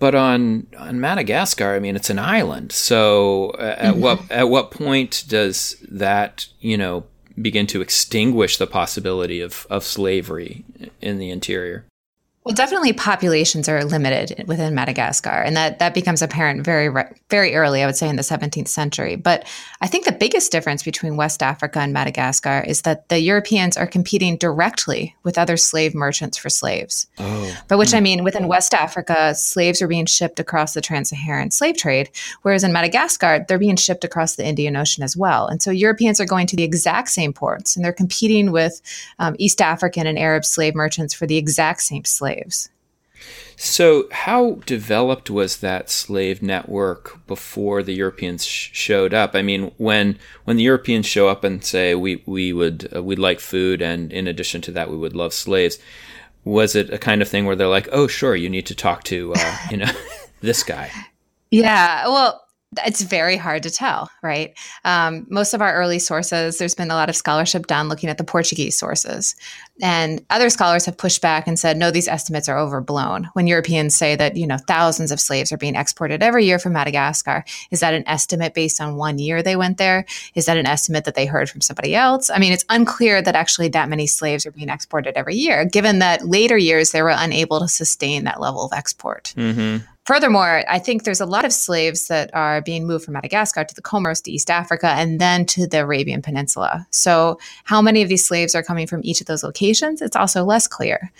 But 0.00 0.14
on 0.14 0.66
on 0.76 1.00
Madagascar, 1.00 1.74
I 1.74 1.78
mean, 1.78 1.96
it's 1.96 2.10
an 2.10 2.18
island. 2.18 2.72
So 2.72 3.50
uh, 3.50 3.76
at 3.78 3.92
mm-hmm. 3.92 4.00
what 4.00 4.30
at 4.30 4.48
what 4.50 4.70
point 4.72 5.24
does 5.28 5.76
that, 5.88 6.46
you 6.60 6.76
know, 6.76 7.04
begin 7.40 7.66
to 7.68 7.80
extinguish 7.80 8.56
the 8.56 8.66
possibility 8.66 9.40
of, 9.40 9.66
of 9.70 9.84
slavery 9.84 10.64
in 11.00 11.18
the 11.18 11.30
interior? 11.30 11.84
Well, 12.44 12.54
definitely 12.54 12.94
populations 12.94 13.68
are 13.68 13.84
limited 13.84 14.44
within 14.46 14.74
Madagascar, 14.74 15.28
and 15.28 15.56
that, 15.56 15.80
that 15.80 15.92
becomes 15.92 16.22
apparent 16.22 16.64
very, 16.64 16.88
very 17.28 17.54
early, 17.54 17.82
I 17.82 17.86
would 17.86 17.96
say, 17.96 18.08
in 18.08 18.16
the 18.16 18.22
17th 18.22 18.68
century. 18.68 19.16
But 19.16 19.46
I 19.82 19.86
think 19.86 20.06
the 20.06 20.12
biggest 20.12 20.50
difference 20.50 20.82
between 20.82 21.16
West 21.16 21.42
Africa 21.42 21.80
and 21.80 21.92
Madagascar 21.92 22.64
is 22.66 22.82
that 22.82 23.08
the 23.08 23.20
Europeans 23.20 23.76
are 23.76 23.86
competing 23.86 24.36
directly 24.38 25.14
with 25.24 25.36
other 25.36 25.56
slave 25.56 25.94
merchants 25.94 26.38
for 26.38 26.48
slaves. 26.48 27.06
Oh. 27.18 27.54
By 27.66 27.76
which 27.76 27.92
I 27.92 28.00
mean, 28.00 28.24
within 28.24 28.48
West 28.48 28.72
Africa, 28.72 29.34
slaves 29.34 29.82
are 29.82 29.88
being 29.88 30.06
shipped 30.06 30.40
across 30.40 30.74
the 30.74 30.80
trans 30.80 31.10
Saharan 31.10 31.50
slave 31.50 31.76
trade, 31.76 32.08
whereas 32.42 32.64
in 32.64 32.72
Madagascar, 32.72 33.44
they're 33.46 33.58
being 33.58 33.76
shipped 33.76 34.04
across 34.04 34.36
the 34.36 34.46
Indian 34.46 34.76
Ocean 34.76 35.02
as 35.02 35.16
well. 35.16 35.48
And 35.48 35.60
so 35.60 35.70
Europeans 35.70 36.20
are 36.20 36.24
going 36.26 36.46
to 36.46 36.56
the 36.56 36.64
exact 36.64 37.10
same 37.10 37.32
ports, 37.32 37.76
and 37.76 37.84
they're 37.84 37.92
competing 37.92 38.52
with 38.52 38.80
um, 39.18 39.36
East 39.38 39.60
African 39.60 40.06
and 40.06 40.18
Arab 40.18 40.46
slave 40.46 40.74
merchants 40.74 41.12
for 41.12 41.26
the 41.26 41.36
exact 41.36 41.82
same 41.82 42.06
slaves 42.06 42.37
slaves. 42.38 42.68
So, 43.56 44.08
how 44.12 44.60
developed 44.66 45.30
was 45.30 45.56
that 45.56 45.90
slave 45.90 46.40
network 46.40 47.26
before 47.26 47.82
the 47.82 47.92
Europeans 47.94 48.46
sh- 48.46 48.70
showed 48.72 49.12
up? 49.12 49.34
I 49.34 49.42
mean, 49.42 49.72
when 49.76 50.18
when 50.44 50.56
the 50.56 50.62
Europeans 50.62 51.06
show 51.06 51.28
up 51.28 51.42
and 51.42 51.64
say 51.64 51.96
we 51.96 52.22
we 52.26 52.52
would 52.52 52.88
uh, 52.94 53.02
we'd 53.02 53.18
like 53.18 53.40
food, 53.40 53.82
and 53.82 54.12
in 54.12 54.28
addition 54.28 54.60
to 54.62 54.70
that, 54.72 54.90
we 54.90 54.96
would 54.96 55.16
love 55.16 55.32
slaves. 55.32 55.78
Was 56.44 56.76
it 56.76 56.90
a 56.90 56.98
kind 56.98 57.20
of 57.20 57.28
thing 57.28 57.44
where 57.46 57.56
they're 57.56 57.66
like, 57.66 57.88
"Oh, 57.90 58.06
sure, 58.06 58.36
you 58.36 58.48
need 58.48 58.66
to 58.66 58.74
talk 58.76 59.02
to 59.04 59.34
uh, 59.34 59.56
you 59.70 59.78
know 59.78 59.90
this 60.40 60.62
guy"? 60.62 60.90
Yeah, 61.50 62.06
well, 62.08 62.44
it's 62.84 63.02
very 63.02 63.36
hard 63.36 63.62
to 63.64 63.70
tell, 63.70 64.10
right? 64.22 64.56
Um, 64.84 65.26
most 65.28 65.54
of 65.54 65.62
our 65.62 65.74
early 65.74 65.98
sources, 65.98 66.58
there's 66.58 66.74
been 66.74 66.90
a 66.90 66.94
lot 66.94 67.08
of 67.08 67.16
scholarship 67.16 67.66
done 67.66 67.88
looking 67.88 68.08
at 68.08 68.18
the 68.18 68.24
Portuguese 68.24 68.78
sources. 68.78 69.34
And 69.80 70.24
other 70.30 70.50
scholars 70.50 70.86
have 70.86 70.96
pushed 70.96 71.22
back 71.22 71.46
and 71.46 71.58
said, 71.58 71.76
no, 71.76 71.90
these 71.90 72.08
estimates 72.08 72.48
are 72.48 72.58
overblown. 72.58 73.30
When 73.34 73.46
Europeans 73.46 73.94
say 73.94 74.16
that, 74.16 74.36
you 74.36 74.46
know, 74.46 74.56
thousands 74.56 75.12
of 75.12 75.20
slaves 75.20 75.52
are 75.52 75.56
being 75.56 75.76
exported 75.76 76.22
every 76.22 76.44
year 76.44 76.58
from 76.58 76.72
Madagascar, 76.72 77.44
is 77.70 77.80
that 77.80 77.94
an 77.94 78.06
estimate 78.06 78.54
based 78.54 78.80
on 78.80 78.96
one 78.96 79.18
year 79.18 79.42
they 79.42 79.56
went 79.56 79.78
there? 79.78 80.04
Is 80.34 80.46
that 80.46 80.56
an 80.56 80.66
estimate 80.66 81.04
that 81.04 81.14
they 81.14 81.26
heard 81.26 81.48
from 81.48 81.60
somebody 81.60 81.94
else? 81.94 82.28
I 82.30 82.38
mean, 82.38 82.52
it's 82.52 82.64
unclear 82.68 83.22
that 83.22 83.36
actually 83.36 83.68
that 83.68 83.88
many 83.88 84.06
slaves 84.06 84.46
are 84.46 84.52
being 84.52 84.68
exported 84.68 85.16
every 85.16 85.36
year, 85.36 85.64
given 85.64 86.00
that 86.00 86.26
later 86.26 86.58
years 86.58 86.90
they 86.90 87.02
were 87.02 87.14
unable 87.14 87.60
to 87.60 87.68
sustain 87.68 88.24
that 88.24 88.40
level 88.40 88.64
of 88.64 88.72
export. 88.72 89.32
Mm-hmm. 89.36 89.84
Furthermore, 90.08 90.64
I 90.66 90.78
think 90.78 91.04
there's 91.04 91.20
a 91.20 91.26
lot 91.26 91.44
of 91.44 91.52
slaves 91.52 92.08
that 92.08 92.30
are 92.34 92.62
being 92.62 92.86
moved 92.86 93.04
from 93.04 93.12
Madagascar 93.12 93.62
to 93.62 93.74
the 93.74 93.82
Comoros 93.82 94.22
to 94.22 94.32
East 94.32 94.48
Africa 94.48 94.86
and 94.86 95.20
then 95.20 95.44
to 95.44 95.66
the 95.66 95.80
Arabian 95.80 96.22
Peninsula. 96.22 96.86
So, 96.90 97.38
how 97.64 97.82
many 97.82 98.00
of 98.00 98.08
these 98.08 98.24
slaves 98.24 98.54
are 98.54 98.62
coming 98.62 98.86
from 98.86 99.02
each 99.04 99.20
of 99.20 99.26
those 99.26 99.44
locations? 99.44 100.00
It's 100.00 100.16
also 100.16 100.44
less 100.44 100.66
clear. 100.66 101.12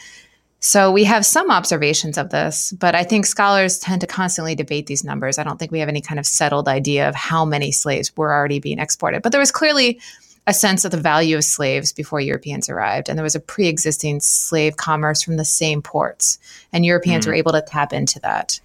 So, 0.61 0.90
we 0.90 1.04
have 1.04 1.26
some 1.26 1.50
observations 1.50 2.16
of 2.16 2.30
this, 2.30 2.73
but 2.73 2.95
I 2.95 3.04
think 3.04 3.26
scholars 3.26 3.78
tend 3.78 4.00
to 4.00 4.07
constantly 4.07 4.54
debate 4.54 4.87
these 4.87 5.04
numbers. 5.04 5.37
I 5.37 5.45
don't 5.45 5.59
think 5.59 5.71
we 5.71 5.80
have 5.80 5.90
any 5.90 6.00
kind 6.00 6.18
of 6.18 6.25
settled 6.25 6.66
idea 6.66 7.11
of 7.11 7.14
how 7.14 7.45
many 7.45 7.73
slaves 7.73 8.16
were 8.16 8.33
already 8.33 8.59
being 8.59 8.78
exported. 8.78 9.21
But 9.21 9.33
there 9.33 9.38
was 9.38 9.52
clearly 9.52 10.00
a 10.47 10.54
sense 10.54 10.87
of 10.87 10.92
the 10.92 10.97
value 10.97 11.37
of 11.37 11.45
slaves 11.45 11.92
before 11.92 12.23
Europeans 12.23 12.71
arrived. 12.71 13.11
And 13.11 13.18
there 13.18 13.23
was 13.23 13.35
a 13.35 13.40
pre 13.40 13.68
existing 13.68 14.21
slave 14.21 14.78
commerce 14.78 15.23
from 15.23 15.37
the 15.37 15.45
same 15.45 15.83
ports, 15.83 16.38
and 16.73 16.87
Europeans 16.87 17.26
mm. 17.26 17.28
were 17.28 17.35
able 17.35 17.52
to 17.52 17.61
tap 17.61 17.92
into 17.92 18.18
that. 18.21 18.59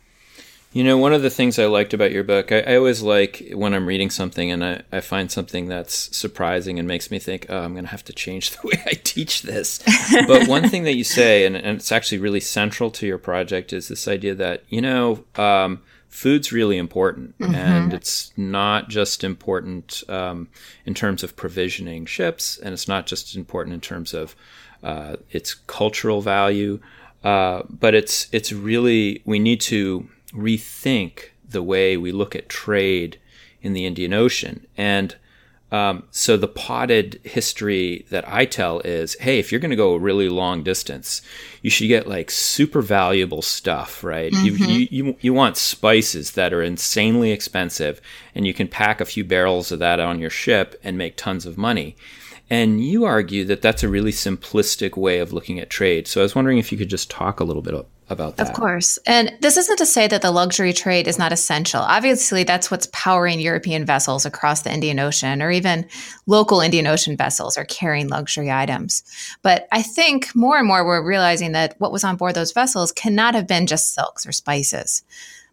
You 0.73 0.83
know, 0.83 0.97
one 0.97 1.13
of 1.13 1.21
the 1.21 1.29
things 1.29 1.59
I 1.59 1.67
liked 1.67 1.93
about 1.93 2.11
your 2.11 2.23
book, 2.23 2.51
I, 2.51 2.61
I 2.61 2.75
always 2.77 3.03
like 3.03 3.51
when 3.53 3.75
I'm 3.75 3.85
reading 3.85 4.09
something 4.09 4.51
and 4.51 4.65
I, 4.65 4.81
I, 4.91 5.01
find 5.01 5.31
something 5.31 5.67
that's 5.67 6.15
surprising 6.17 6.79
and 6.79 6.87
makes 6.87 7.11
me 7.11 7.19
think, 7.19 7.45
oh, 7.47 7.59
I'm 7.59 7.73
going 7.73 7.85
to 7.85 7.91
have 7.91 8.03
to 8.05 8.13
change 8.13 8.49
the 8.51 8.67
way 8.67 8.81
I 8.87 8.93
teach 9.03 9.43
this. 9.43 9.83
but 10.27 10.47
one 10.47 10.67
thing 10.67 10.83
that 10.83 10.95
you 10.95 11.03
say, 11.03 11.45
and, 11.45 11.55
and, 11.55 11.77
it's 11.77 11.91
actually 11.91 12.17
really 12.17 12.39
central 12.39 12.89
to 12.91 13.05
your 13.05 13.19
project, 13.19 13.71
is 13.71 13.87
this 13.87 14.07
idea 14.07 14.33
that, 14.33 14.63
you 14.67 14.81
know, 14.81 15.23
um, 15.35 15.83
food's 16.09 16.51
really 16.51 16.77
important. 16.79 17.37
Mm-hmm. 17.37 17.53
And 17.53 17.93
it's 17.93 18.31
not 18.35 18.89
just 18.89 19.23
important 19.23 20.03
um, 20.09 20.47
in 20.87 20.95
terms 20.95 21.23
of 21.23 21.35
provisioning 21.35 22.07
ships, 22.07 22.57
and 22.57 22.73
it's 22.73 22.87
not 22.87 23.05
just 23.05 23.35
important 23.35 23.75
in 23.75 23.81
terms 23.81 24.15
of 24.15 24.35
uh, 24.81 25.17
its 25.29 25.53
cultural 25.53 26.21
value. 26.21 26.79
Uh, 27.23 27.63
but 27.69 27.95
it's 27.95 28.27
it's 28.33 28.51
really 28.51 29.21
we 29.23 29.39
need 29.39 29.61
to 29.61 30.09
rethink 30.33 31.29
the 31.47 31.63
way 31.63 31.97
we 31.97 32.11
look 32.11 32.35
at 32.35 32.49
trade 32.49 33.19
in 33.61 33.73
the 33.73 33.85
Indian 33.85 34.13
Ocean. 34.13 34.65
And 34.77 35.15
um, 35.71 36.03
so 36.11 36.37
the 36.37 36.47
potted 36.47 37.19
history 37.23 38.05
that 38.11 38.27
I 38.27 38.45
tell 38.45 38.79
is, 38.81 39.15
hey, 39.19 39.39
if 39.39 39.51
you're 39.51 39.61
going 39.61 39.71
to 39.71 39.75
go 39.75 39.95
a 39.95 39.99
really 39.99 40.29
long 40.29 40.61
distance, 40.61 41.23
you 41.63 41.71
should 41.71 41.87
get 41.87 42.07
like 42.07 42.29
super 42.29 42.83
valuable 42.83 43.41
stuff, 43.41 44.03
right? 44.03 44.31
Mm-hmm. 44.31 44.63
You, 44.69 44.87
you, 44.91 45.17
you 45.19 45.33
want 45.33 45.57
spices 45.57 46.33
that 46.33 46.53
are 46.53 46.61
insanely 46.61 47.31
expensive, 47.31 47.99
and 48.35 48.45
you 48.45 48.53
can 48.53 48.67
pack 48.67 49.01
a 49.01 49.05
few 49.05 49.23
barrels 49.23 49.71
of 49.71 49.79
that 49.79 49.99
on 49.99 50.19
your 50.19 50.29
ship 50.29 50.79
and 50.83 50.95
make 50.95 51.17
tons 51.17 51.45
of 51.47 51.57
money. 51.57 51.95
And 52.51 52.83
you 52.83 53.05
argue 53.05 53.43
that 53.45 53.63
that's 53.63 53.81
a 53.81 53.89
really 53.89 54.11
simplistic 54.11 54.95
way 54.95 55.17
of 55.17 55.33
looking 55.33 55.59
at 55.59 55.71
trade. 55.71 56.07
So 56.07 56.21
I 56.21 56.23
was 56.23 56.35
wondering 56.35 56.59
if 56.59 56.71
you 56.71 56.77
could 56.77 56.89
just 56.89 57.09
talk 57.09 57.39
a 57.39 57.43
little 57.43 57.63
bit 57.63 57.73
about 58.13 58.37
that. 58.37 58.47
Of 58.47 58.53
course. 58.53 58.97
And 59.05 59.33
this 59.41 59.57
isn't 59.57 59.75
to 59.75 59.85
say 59.85 60.07
that 60.07 60.21
the 60.21 60.31
luxury 60.31 60.71
trade 60.71 61.09
is 61.09 61.19
not 61.19 61.33
essential. 61.33 61.81
Obviously, 61.81 62.45
that's 62.45 62.71
what's 62.71 62.87
powering 62.93 63.41
European 63.41 63.85
vessels 63.85 64.25
across 64.25 64.61
the 64.61 64.73
Indian 64.73 64.99
Ocean, 64.99 65.41
or 65.41 65.51
even 65.51 65.85
local 66.25 66.61
Indian 66.61 66.87
Ocean 66.87 67.17
vessels 67.17 67.57
are 67.57 67.65
carrying 67.65 68.07
luxury 68.07 68.49
items. 68.49 69.03
But 69.41 69.67
I 69.73 69.81
think 69.81 70.33
more 70.33 70.57
and 70.57 70.65
more 70.65 70.85
we're 70.85 71.05
realizing 71.05 71.51
that 71.51 71.75
what 71.79 71.91
was 71.91 72.05
on 72.05 72.15
board 72.15 72.35
those 72.35 72.53
vessels 72.53 72.93
cannot 72.93 73.35
have 73.35 73.47
been 73.47 73.67
just 73.67 73.93
silks 73.93 74.25
or 74.25 74.31
spices, 74.31 75.03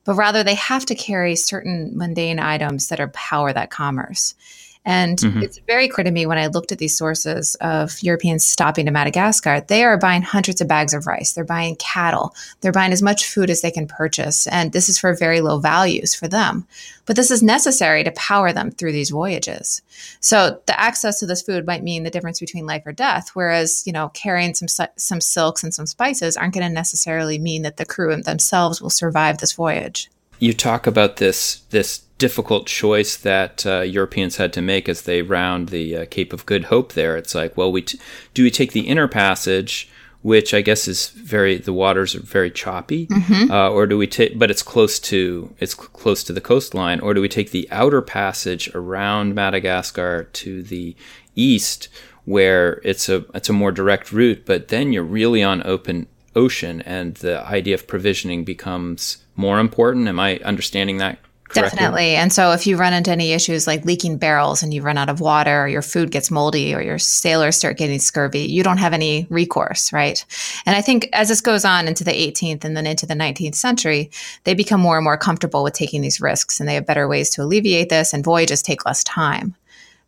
but 0.04 0.14
rather 0.14 0.44
they 0.44 0.54
have 0.54 0.86
to 0.86 0.94
carry 0.94 1.34
certain 1.34 1.90
mundane 1.96 2.38
items 2.38 2.88
that 2.88 3.00
are 3.00 3.08
power 3.08 3.52
that 3.52 3.70
commerce. 3.70 4.34
And 4.84 5.18
mm-hmm. 5.18 5.42
it's 5.42 5.58
very 5.66 5.88
clear 5.88 6.04
to 6.04 6.10
me 6.10 6.24
when 6.24 6.38
I 6.38 6.46
looked 6.46 6.72
at 6.72 6.78
these 6.78 6.96
sources 6.96 7.54
of 7.56 8.02
Europeans 8.02 8.46
stopping 8.46 8.86
to 8.86 8.90
Madagascar, 8.92 9.60
they 9.68 9.84
are 9.84 9.98
buying 9.98 10.22
hundreds 10.22 10.60
of 10.60 10.68
bags 10.68 10.94
of 10.94 11.06
rice. 11.06 11.32
They're 11.32 11.44
buying 11.44 11.76
cattle. 11.76 12.34
They're 12.60 12.72
buying 12.72 12.92
as 12.92 13.02
much 13.02 13.26
food 13.26 13.50
as 13.50 13.60
they 13.60 13.70
can 13.70 13.86
purchase. 13.86 14.46
And 14.46 14.72
this 14.72 14.88
is 14.88 14.98
for 14.98 15.14
very 15.14 15.42
low 15.42 15.58
values 15.58 16.14
for 16.14 16.28
them. 16.28 16.66
But 17.04 17.16
this 17.16 17.30
is 17.30 17.42
necessary 17.42 18.04
to 18.04 18.12
power 18.12 18.52
them 18.52 18.70
through 18.70 18.92
these 18.92 19.10
voyages. 19.10 19.82
So 20.20 20.60
the 20.66 20.80
access 20.80 21.20
to 21.20 21.26
this 21.26 21.42
food 21.42 21.66
might 21.66 21.82
mean 21.82 22.04
the 22.04 22.10
difference 22.10 22.40
between 22.40 22.66
life 22.66 22.82
or 22.86 22.92
death. 22.92 23.30
Whereas, 23.34 23.82
you 23.86 23.92
know, 23.92 24.08
carrying 24.10 24.54
some, 24.54 24.88
some 24.96 25.20
silks 25.20 25.62
and 25.62 25.74
some 25.74 25.86
spices 25.86 26.36
aren't 26.36 26.54
going 26.54 26.66
to 26.66 26.72
necessarily 26.72 27.38
mean 27.38 27.62
that 27.62 27.76
the 27.76 27.84
crew 27.84 28.16
themselves 28.22 28.80
will 28.80 28.90
survive 28.90 29.38
this 29.38 29.52
voyage. 29.52 30.10
You 30.38 30.54
talk 30.54 30.86
about 30.86 31.18
this, 31.18 31.56
this 31.68 32.02
difficult 32.20 32.66
choice 32.66 33.16
that 33.16 33.66
uh, 33.66 33.80
Europeans 33.80 34.36
had 34.36 34.52
to 34.52 34.62
make 34.62 34.88
as 34.88 35.02
they 35.02 35.22
round 35.22 35.70
the 35.70 35.96
uh, 35.96 36.06
Cape 36.10 36.32
of 36.32 36.46
Good 36.46 36.64
Hope. 36.66 36.92
There, 36.92 37.16
it's 37.16 37.34
like, 37.34 37.56
well, 37.56 37.72
we 37.72 37.82
t- 37.82 37.98
do 38.34 38.44
we 38.44 38.50
take 38.50 38.72
the 38.72 38.86
inner 38.86 39.08
passage, 39.08 39.90
which 40.22 40.52
I 40.52 40.60
guess 40.60 40.86
is 40.86 41.08
very 41.08 41.56
the 41.56 41.72
waters 41.72 42.14
are 42.14 42.22
very 42.22 42.50
choppy, 42.50 43.06
mm-hmm. 43.06 43.50
uh, 43.50 43.70
or 43.70 43.86
do 43.86 43.96
we 43.98 44.06
take? 44.06 44.38
But 44.38 44.50
it's 44.50 44.62
close 44.62 45.00
to 45.00 45.52
it's 45.58 45.74
cl- 45.74 45.88
close 45.88 46.22
to 46.24 46.32
the 46.32 46.42
coastline, 46.42 47.00
or 47.00 47.14
do 47.14 47.22
we 47.22 47.28
take 47.28 47.50
the 47.50 47.66
outer 47.70 48.02
passage 48.02 48.70
around 48.74 49.34
Madagascar 49.34 50.24
to 50.24 50.62
the 50.62 50.94
east, 51.34 51.88
where 52.26 52.80
it's 52.84 53.08
a 53.08 53.24
it's 53.34 53.48
a 53.48 53.54
more 53.54 53.72
direct 53.72 54.12
route, 54.12 54.44
but 54.44 54.68
then 54.68 54.92
you're 54.92 55.02
really 55.02 55.42
on 55.42 55.66
open 55.66 56.06
ocean, 56.36 56.82
and 56.82 57.14
the 57.16 57.40
idea 57.46 57.74
of 57.74 57.88
provisioning 57.88 58.44
becomes 58.44 59.24
more 59.36 59.58
important. 59.58 60.06
Am 60.06 60.20
I 60.20 60.38
understanding 60.44 60.98
that 60.98 61.18
correctly? 61.50 61.76
Definitely. 61.76 62.14
And 62.16 62.32
so 62.32 62.52
if 62.52 62.66
you 62.66 62.76
run 62.76 62.92
into 62.92 63.10
any 63.10 63.32
issues 63.32 63.66
like 63.66 63.84
leaking 63.84 64.18
barrels 64.18 64.62
and 64.62 64.72
you 64.72 64.82
run 64.82 64.98
out 64.98 65.08
of 65.08 65.20
water 65.20 65.62
or 65.64 65.68
your 65.68 65.82
food 65.82 66.10
gets 66.10 66.30
moldy 66.30 66.74
or 66.74 66.80
your 66.80 66.98
sailors 66.98 67.56
start 67.56 67.76
getting 67.76 67.98
scurvy, 67.98 68.40
you 68.40 68.62
don't 68.62 68.78
have 68.78 68.92
any 68.92 69.26
recourse, 69.30 69.92
right? 69.92 70.24
And 70.66 70.76
I 70.76 70.80
think 70.80 71.08
as 71.12 71.28
this 71.28 71.40
goes 71.40 71.64
on 71.64 71.88
into 71.88 72.04
the 72.04 72.12
18th 72.12 72.64
and 72.64 72.76
then 72.76 72.86
into 72.86 73.06
the 73.06 73.14
19th 73.14 73.54
century, 73.54 74.10
they 74.44 74.54
become 74.54 74.80
more 74.80 74.96
and 74.96 75.04
more 75.04 75.18
comfortable 75.18 75.62
with 75.62 75.74
taking 75.74 76.00
these 76.00 76.20
risks 76.20 76.60
and 76.60 76.68
they 76.68 76.74
have 76.74 76.86
better 76.86 77.08
ways 77.08 77.30
to 77.30 77.42
alleviate 77.42 77.88
this 77.88 78.12
and 78.12 78.24
voyages 78.24 78.62
take 78.62 78.86
less 78.86 79.04
time. 79.04 79.54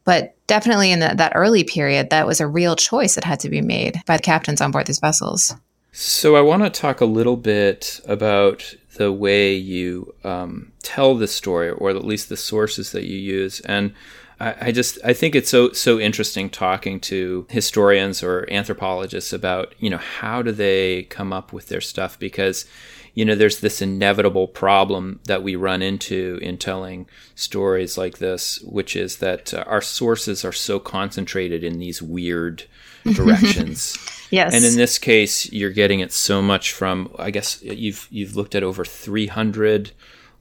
But 0.04 0.34
definitely 0.46 0.90
in 0.90 1.00
the, 1.00 1.14
that 1.16 1.32
early 1.34 1.64
period, 1.64 2.10
that 2.10 2.26
was 2.26 2.40
a 2.40 2.46
real 2.46 2.76
choice 2.76 3.14
that 3.14 3.24
had 3.24 3.40
to 3.40 3.48
be 3.48 3.60
made 3.60 4.00
by 4.06 4.16
the 4.16 4.22
captains 4.22 4.60
on 4.60 4.70
board 4.70 4.86
these 4.86 4.98
vessels. 4.98 5.54
So 5.92 6.36
I 6.36 6.40
want 6.40 6.62
to 6.62 6.70
talk 6.70 7.00
a 7.00 7.06
little 7.06 7.36
bit 7.36 8.00
about 8.06 8.74
the 8.96 9.12
way 9.12 9.54
you 9.54 10.14
um, 10.24 10.72
tell 10.82 11.14
the 11.14 11.28
story, 11.28 11.70
or 11.70 11.90
at 11.90 12.04
least 12.04 12.28
the 12.28 12.36
sources 12.36 12.92
that 12.92 13.04
you 13.04 13.16
use. 13.16 13.60
And 13.60 13.94
I, 14.38 14.54
I, 14.60 14.72
just 14.72 14.98
I 15.04 15.12
think 15.12 15.34
it's 15.34 15.50
so 15.50 15.72
so 15.72 15.98
interesting 15.98 16.50
talking 16.50 17.00
to 17.00 17.46
historians 17.48 18.22
or 18.22 18.46
anthropologists 18.50 19.32
about 19.32 19.74
you 19.78 19.88
know 19.88 19.98
how 19.98 20.42
do 20.42 20.52
they 20.52 21.04
come 21.04 21.32
up 21.32 21.52
with 21.52 21.68
their 21.68 21.80
stuff 21.80 22.18
because 22.18 22.66
you 23.14 23.24
know, 23.24 23.34
there's 23.34 23.60
this 23.60 23.82
inevitable 23.82 24.48
problem 24.48 25.20
that 25.24 25.42
we 25.42 25.54
run 25.54 25.82
into 25.82 26.38
in 26.40 26.56
telling 26.56 27.06
stories 27.34 27.98
like 27.98 28.18
this, 28.18 28.60
which 28.62 28.96
is 28.96 29.18
that 29.18 29.52
uh, 29.52 29.64
our 29.66 29.82
sources 29.82 30.44
are 30.44 30.52
so 30.52 30.78
concentrated 30.78 31.62
in 31.62 31.78
these 31.78 32.00
weird 32.00 32.64
directions. 33.12 33.98
Yes. 34.32 34.54
And 34.54 34.64
in 34.64 34.76
this 34.76 34.98
case, 34.98 35.52
you're 35.52 35.70
getting 35.70 36.00
it 36.00 36.12
so 36.12 36.42
much 36.42 36.72
from, 36.72 37.14
I 37.18 37.30
guess 37.30 37.62
you've 37.62 38.08
you've 38.10 38.34
looked 38.34 38.54
at 38.54 38.62
over 38.62 38.84
300 38.84 39.92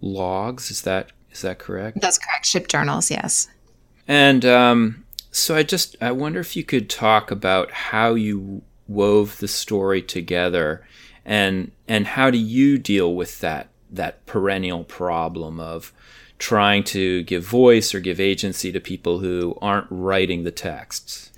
logs. 0.01 0.71
Is 0.71 0.81
that 0.81 1.11
is 1.31 1.41
that 1.41 1.59
correct? 1.59 2.01
That's 2.01 2.17
correct. 2.17 2.45
Ship 2.45 2.67
journals, 2.67 3.11
yes. 3.11 3.47
And 4.07 4.45
um, 4.45 5.05
so 5.31 5.55
I 5.55 5.63
just 5.63 5.95
I 6.01 6.11
wonder 6.11 6.39
if 6.39 6.55
you 6.55 6.63
could 6.63 6.89
talk 6.89 7.31
about 7.31 7.71
how 7.71 8.15
you 8.15 8.63
wove 8.87 9.37
the 9.37 9.47
story 9.47 10.01
together 10.01 10.85
and 11.25 11.71
and 11.87 12.07
how 12.07 12.29
do 12.29 12.37
you 12.37 12.77
deal 12.77 13.13
with 13.15 13.39
that 13.39 13.69
that 13.89 14.25
perennial 14.25 14.83
problem 14.83 15.59
of 15.59 15.93
trying 16.39 16.83
to 16.83 17.23
give 17.23 17.43
voice 17.43 17.93
or 17.93 17.99
give 17.99 18.19
agency 18.19 18.71
to 18.71 18.79
people 18.79 19.19
who 19.19 19.55
aren't 19.61 19.87
writing 19.89 20.43
the 20.43 20.51
texts 20.51 21.31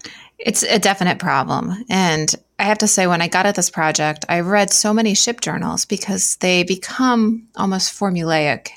it's 0.45 0.63
a 0.63 0.79
definite 0.79 1.19
problem 1.19 1.73
and 1.89 2.35
i 2.59 2.63
have 2.63 2.77
to 2.77 2.87
say 2.87 3.07
when 3.07 3.21
i 3.21 3.27
got 3.27 3.45
at 3.45 3.55
this 3.55 3.69
project 3.69 4.25
i 4.29 4.39
read 4.39 4.71
so 4.71 4.93
many 4.93 5.13
ship 5.13 5.41
journals 5.41 5.85
because 5.85 6.35
they 6.37 6.63
become 6.63 7.47
almost 7.55 7.97
formulaic 7.97 8.69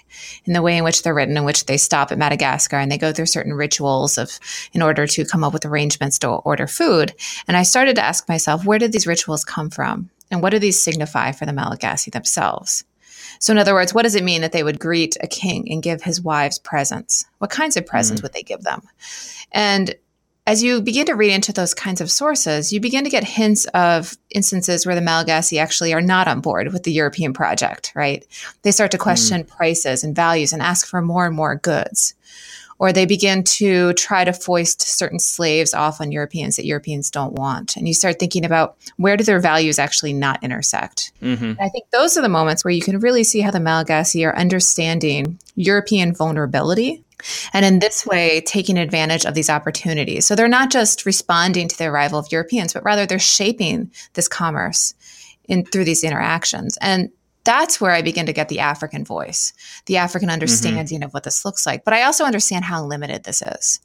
in 0.44 0.52
the 0.52 0.62
way 0.62 0.76
in 0.76 0.84
which 0.84 1.02
they're 1.02 1.14
written 1.14 1.36
in 1.36 1.44
which 1.44 1.66
they 1.66 1.76
stop 1.76 2.10
at 2.10 2.18
madagascar 2.18 2.76
and 2.76 2.90
they 2.90 2.98
go 2.98 3.12
through 3.12 3.26
certain 3.26 3.52
rituals 3.52 4.16
of 4.18 4.38
in 4.72 4.82
order 4.82 5.06
to 5.06 5.24
come 5.24 5.44
up 5.44 5.52
with 5.52 5.66
arrangements 5.66 6.18
to 6.18 6.28
order 6.28 6.66
food 6.66 7.14
and 7.48 7.56
i 7.56 7.62
started 7.62 7.96
to 7.96 8.04
ask 8.04 8.28
myself 8.28 8.64
where 8.64 8.78
did 8.78 8.92
these 8.92 9.06
rituals 9.06 9.44
come 9.44 9.70
from 9.70 10.10
and 10.30 10.42
what 10.42 10.50
do 10.50 10.58
these 10.58 10.82
signify 10.82 11.32
for 11.32 11.46
the 11.46 11.52
Malagasy 11.52 12.10
themselves? 12.10 12.84
So, 13.38 13.52
in 13.52 13.58
other 13.58 13.74
words, 13.74 13.92
what 13.92 14.02
does 14.02 14.14
it 14.14 14.24
mean 14.24 14.40
that 14.40 14.52
they 14.52 14.62
would 14.62 14.78
greet 14.78 15.16
a 15.20 15.26
king 15.26 15.70
and 15.70 15.82
give 15.82 16.02
his 16.02 16.20
wives 16.20 16.58
presents? 16.58 17.24
What 17.38 17.50
kinds 17.50 17.76
of 17.76 17.86
presents 17.86 18.20
mm. 18.20 18.22
would 18.22 18.32
they 18.32 18.42
give 18.42 18.62
them? 18.62 18.82
And 19.52 19.94
as 20.46 20.62
you 20.62 20.80
begin 20.80 21.06
to 21.06 21.14
read 21.14 21.32
into 21.32 21.52
those 21.52 21.74
kinds 21.74 22.00
of 22.00 22.10
sources, 22.10 22.72
you 22.72 22.80
begin 22.80 23.04
to 23.04 23.10
get 23.10 23.24
hints 23.24 23.64
of 23.66 24.16
instances 24.30 24.86
where 24.86 24.94
the 24.94 25.00
Malagasy 25.00 25.58
actually 25.58 25.92
are 25.92 26.00
not 26.00 26.28
on 26.28 26.40
board 26.40 26.72
with 26.72 26.84
the 26.84 26.92
European 26.92 27.32
project, 27.32 27.92
right? 27.94 28.24
They 28.62 28.70
start 28.70 28.92
to 28.92 28.98
question 28.98 29.42
mm. 29.42 29.48
prices 29.48 30.04
and 30.04 30.14
values 30.14 30.52
and 30.52 30.62
ask 30.62 30.86
for 30.86 31.02
more 31.02 31.26
and 31.26 31.34
more 31.34 31.56
goods 31.56 32.14
or 32.78 32.92
they 32.92 33.06
begin 33.06 33.42
to 33.42 33.92
try 33.94 34.24
to 34.24 34.32
foist 34.32 34.82
certain 34.82 35.18
slaves 35.18 35.72
off 35.72 36.00
on 36.00 36.12
Europeans 36.12 36.56
that 36.56 36.66
Europeans 36.66 37.10
don't 37.10 37.32
want. 37.34 37.76
And 37.76 37.88
you 37.88 37.94
start 37.94 38.18
thinking 38.18 38.44
about 38.44 38.76
where 38.96 39.16
do 39.16 39.24
their 39.24 39.40
values 39.40 39.78
actually 39.78 40.12
not 40.12 40.42
intersect. 40.42 41.12
Mm-hmm. 41.22 41.60
I 41.60 41.68
think 41.68 41.90
those 41.90 42.16
are 42.16 42.22
the 42.22 42.28
moments 42.28 42.64
where 42.64 42.72
you 42.72 42.82
can 42.82 43.00
really 43.00 43.24
see 43.24 43.40
how 43.40 43.50
the 43.50 43.60
Malagasy 43.60 44.24
are 44.24 44.36
understanding 44.36 45.38
European 45.54 46.14
vulnerability. 46.14 47.02
And 47.52 47.64
in 47.64 47.78
this 47.78 48.06
way, 48.06 48.40
taking 48.42 48.78
advantage 48.78 49.24
of 49.24 49.34
these 49.34 49.50
opportunities. 49.50 50.26
So 50.26 50.34
they're 50.34 50.48
not 50.48 50.70
just 50.70 51.06
responding 51.06 51.68
to 51.68 51.78
the 51.78 51.86
arrival 51.86 52.18
of 52.18 52.30
Europeans, 52.30 52.72
but 52.72 52.84
rather 52.84 53.06
they're 53.06 53.18
shaping 53.18 53.90
this 54.14 54.28
commerce 54.28 54.94
in 55.48 55.64
through 55.64 55.84
these 55.84 56.04
interactions. 56.04 56.76
And 56.80 57.10
that's 57.44 57.80
where 57.80 57.92
I 57.92 58.02
begin 58.02 58.26
to 58.26 58.32
get 58.32 58.48
the 58.48 58.60
African 58.60 59.04
voice, 59.04 59.52
the 59.86 59.96
African 59.96 60.28
mm-hmm. 60.28 60.34
understanding 60.34 60.98
mm-hmm. 60.98 61.04
of 61.04 61.14
what 61.14 61.22
this 61.22 61.44
looks 61.44 61.64
like. 61.64 61.84
But 61.84 61.94
I 61.94 62.02
also 62.02 62.24
understand 62.24 62.64
how 62.64 62.84
limited 62.84 63.24
this 63.24 63.42
is. 63.42 63.80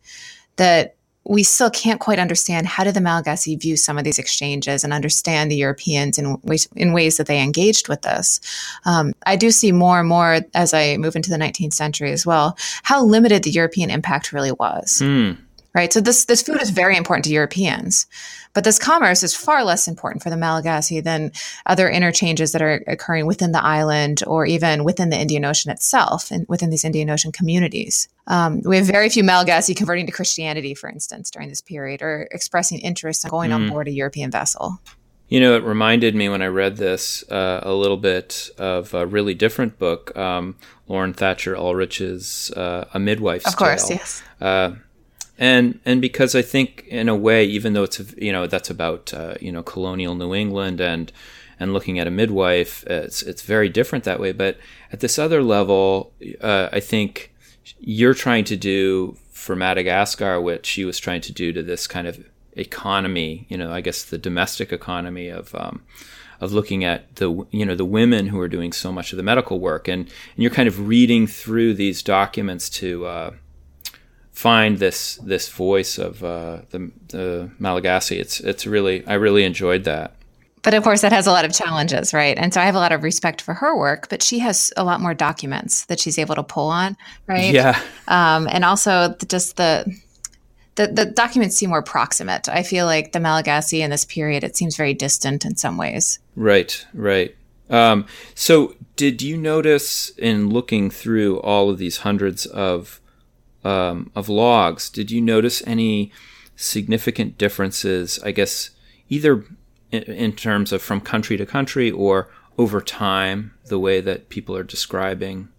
That 0.57 0.95
we 1.23 1.43
still 1.43 1.69
can't 1.69 1.99
quite 1.99 2.19
understand 2.19 2.65
how 2.65 2.83
did 2.83 2.95
the 2.95 3.01
Malagasy 3.01 3.55
view 3.55 3.77
some 3.77 3.97
of 3.97 4.03
these 4.03 4.17
exchanges 4.17 4.83
and 4.83 4.91
understand 4.91 5.51
the 5.51 5.55
Europeans 5.55 6.17
in 6.17 6.39
ways, 6.41 6.67
in 6.75 6.93
ways 6.93 7.17
that 7.17 7.27
they 7.27 7.41
engaged 7.41 7.87
with 7.87 8.01
this. 8.01 8.39
Um, 8.85 9.13
I 9.25 9.35
do 9.35 9.51
see 9.51 9.71
more 9.71 9.99
and 9.99 10.09
more 10.09 10.41
as 10.53 10.73
I 10.73 10.97
move 10.97 11.15
into 11.15 11.29
the 11.29 11.37
19th 11.37 11.73
century 11.73 12.11
as 12.11 12.25
well 12.25 12.57
how 12.83 13.03
limited 13.03 13.43
the 13.43 13.51
European 13.51 13.89
impact 13.89 14.33
really 14.33 14.51
was. 14.51 15.01
Mm 15.01 15.37
right? 15.73 15.91
So 15.91 16.01
this 16.01 16.25
this 16.25 16.41
food 16.41 16.61
is 16.61 16.69
very 16.69 16.97
important 16.97 17.25
to 17.25 17.31
Europeans, 17.31 18.05
but 18.53 18.63
this 18.63 18.79
commerce 18.79 19.23
is 19.23 19.35
far 19.35 19.63
less 19.63 19.87
important 19.87 20.23
for 20.23 20.29
the 20.29 20.37
Malagasy 20.37 20.99
than 20.99 21.31
other 21.65 21.89
interchanges 21.89 22.51
that 22.51 22.61
are 22.61 22.83
occurring 22.87 23.25
within 23.25 23.51
the 23.51 23.63
island 23.63 24.23
or 24.27 24.45
even 24.45 24.83
within 24.83 25.09
the 25.09 25.19
Indian 25.19 25.45
Ocean 25.45 25.71
itself 25.71 26.31
and 26.31 26.45
within 26.47 26.69
these 26.69 26.83
Indian 26.83 27.09
Ocean 27.09 27.31
communities. 27.31 28.07
Um, 28.27 28.61
we 28.63 28.77
have 28.77 28.85
very 28.85 29.09
few 29.09 29.23
Malagasy 29.23 29.73
converting 29.73 30.05
to 30.05 30.11
Christianity, 30.11 30.73
for 30.73 30.89
instance, 30.89 31.31
during 31.31 31.49
this 31.49 31.61
period, 31.61 32.01
or 32.01 32.27
expressing 32.31 32.79
interest 32.79 33.25
in 33.25 33.29
going 33.29 33.51
mm. 33.51 33.55
on 33.55 33.69
board 33.69 33.87
a 33.87 33.91
European 33.91 34.31
vessel. 34.31 34.79
You 35.31 35.39
know, 35.39 35.55
it 35.55 35.63
reminded 35.63 36.13
me 36.13 36.27
when 36.27 36.41
I 36.41 36.47
read 36.47 36.75
this 36.75 37.23
uh, 37.31 37.61
a 37.63 37.73
little 37.73 37.95
bit 37.95 38.49
of 38.57 38.93
a 38.93 39.05
really 39.05 39.33
different 39.33 39.79
book, 39.79 40.15
um, 40.17 40.57
Laurel 40.89 41.13
Thatcher 41.13 41.55
Ulrich's 41.55 42.51
uh, 42.51 42.83
A 42.93 42.99
Midwife's 42.99 43.47
Of 43.47 43.55
course, 43.55 43.87
Tale. 43.87 43.97
yes. 43.97 44.23
Uh, 44.41 44.71
and 45.41 45.79
and 45.85 45.99
because 46.01 46.35
I 46.35 46.43
think 46.43 46.85
in 46.87 47.09
a 47.09 47.15
way, 47.15 47.43
even 47.45 47.73
though 47.73 47.81
it's 47.81 47.99
you 48.15 48.31
know 48.31 48.45
that's 48.45 48.69
about 48.69 49.11
uh, 49.11 49.33
you 49.41 49.51
know 49.51 49.63
colonial 49.63 50.13
New 50.13 50.35
England 50.35 50.79
and 50.79 51.11
and 51.59 51.73
looking 51.73 51.97
at 51.97 52.05
a 52.05 52.11
midwife, 52.11 52.83
it's 52.85 53.23
it's 53.23 53.41
very 53.41 53.67
different 53.67 54.03
that 54.03 54.19
way. 54.19 54.33
But 54.33 54.57
at 54.91 54.99
this 54.99 55.17
other 55.17 55.41
level, 55.41 56.13
uh, 56.41 56.69
I 56.71 56.79
think 56.79 57.33
you're 57.79 58.13
trying 58.13 58.43
to 58.45 58.55
do 58.55 59.17
for 59.31 59.55
Madagascar 59.55 60.39
what 60.39 60.67
she 60.67 60.85
was 60.85 60.99
trying 60.99 61.21
to 61.21 61.33
do 61.33 61.51
to 61.53 61.63
this 61.63 61.87
kind 61.87 62.05
of 62.05 62.23
economy. 62.53 63.47
You 63.49 63.57
know, 63.57 63.71
I 63.71 63.81
guess 63.81 64.03
the 64.03 64.19
domestic 64.19 64.71
economy 64.71 65.27
of. 65.27 65.53
Um, 65.55 65.83
of 66.39 66.51
looking 66.51 66.83
at 66.83 67.17
the 67.17 67.45
you 67.51 67.63
know 67.63 67.75
the 67.75 67.85
women 67.85 68.25
who 68.25 68.39
are 68.39 68.47
doing 68.47 68.73
so 68.73 68.91
much 68.91 69.13
of 69.13 69.17
the 69.17 69.21
medical 69.21 69.59
work 69.59 69.87
and, 69.87 70.01
and 70.05 70.37
you're 70.37 70.49
kind 70.49 70.67
of 70.67 70.87
reading 70.87 71.27
through 71.27 71.71
these 71.75 72.01
documents 72.01 72.67
to 72.67 73.05
uh, 73.05 73.31
find 74.41 74.79
this 74.79 75.17
this 75.17 75.49
voice 75.49 75.99
of 75.99 76.23
uh, 76.23 76.61
the, 76.71 76.91
the 77.09 77.51
Malagasy. 77.59 78.19
It's 78.19 78.39
it's 78.39 78.65
really 78.65 79.05
I 79.05 79.13
really 79.13 79.43
enjoyed 79.43 79.83
that. 79.83 80.15
But 80.63 80.73
of 80.73 80.83
course, 80.83 81.01
that 81.01 81.11
has 81.11 81.27
a 81.27 81.31
lot 81.31 81.45
of 81.45 81.53
challenges, 81.53 82.13
right? 82.13 82.37
And 82.37 82.53
so 82.53 82.61
I 82.61 82.65
have 82.65 82.75
a 82.75 82.79
lot 82.79 82.91
of 82.91 83.03
respect 83.03 83.41
for 83.41 83.53
her 83.55 83.75
work, 83.75 84.09
but 84.09 84.21
she 84.21 84.39
has 84.39 84.71
a 84.77 84.83
lot 84.83 84.99
more 84.99 85.13
documents 85.13 85.85
that 85.85 85.99
she's 85.99 86.19
able 86.19 86.35
to 86.35 86.43
pull 86.43 86.69
on, 86.69 86.97
right? 87.27 87.53
Yeah. 87.53 87.79
Um, 88.07 88.47
and 88.51 88.63
also 88.65 89.15
just 89.27 89.57
the, 89.57 89.85
the 90.75 90.87
the 90.87 91.05
documents 91.05 91.55
seem 91.55 91.69
more 91.69 91.83
proximate. 91.83 92.49
I 92.49 92.63
feel 92.63 92.85
like 92.87 93.11
the 93.11 93.19
Malagasy 93.19 93.81
in 93.81 93.91
this 93.91 94.05
period 94.05 94.43
it 94.43 94.57
seems 94.57 94.75
very 94.75 94.95
distant 94.95 95.45
in 95.45 95.55
some 95.55 95.77
ways. 95.77 96.19
Right. 96.35 96.85
Right. 96.93 97.35
Um, 97.69 98.05
so, 98.35 98.75
did 98.95 99.21
you 99.21 99.37
notice 99.37 100.09
in 100.17 100.49
looking 100.49 100.89
through 100.89 101.39
all 101.39 101.69
of 101.69 101.77
these 101.77 101.97
hundreds 101.97 102.45
of 102.45 103.00
um, 103.63 104.11
of 104.15 104.29
logs, 104.29 104.89
did 104.89 105.11
you 105.11 105.21
notice 105.21 105.61
any 105.65 106.11
significant 106.55 107.37
differences? 107.37 108.19
I 108.23 108.31
guess 108.31 108.71
either 109.09 109.45
in, 109.91 110.03
in 110.03 110.33
terms 110.33 110.71
of 110.71 110.81
from 110.81 111.01
country 111.01 111.37
to 111.37 111.45
country 111.45 111.91
or 111.91 112.29
over 112.57 112.81
time, 112.81 113.53
the 113.67 113.79
way 113.79 114.01
that 114.01 114.29
people 114.29 114.55
are 114.55 114.63
describing 114.63 115.49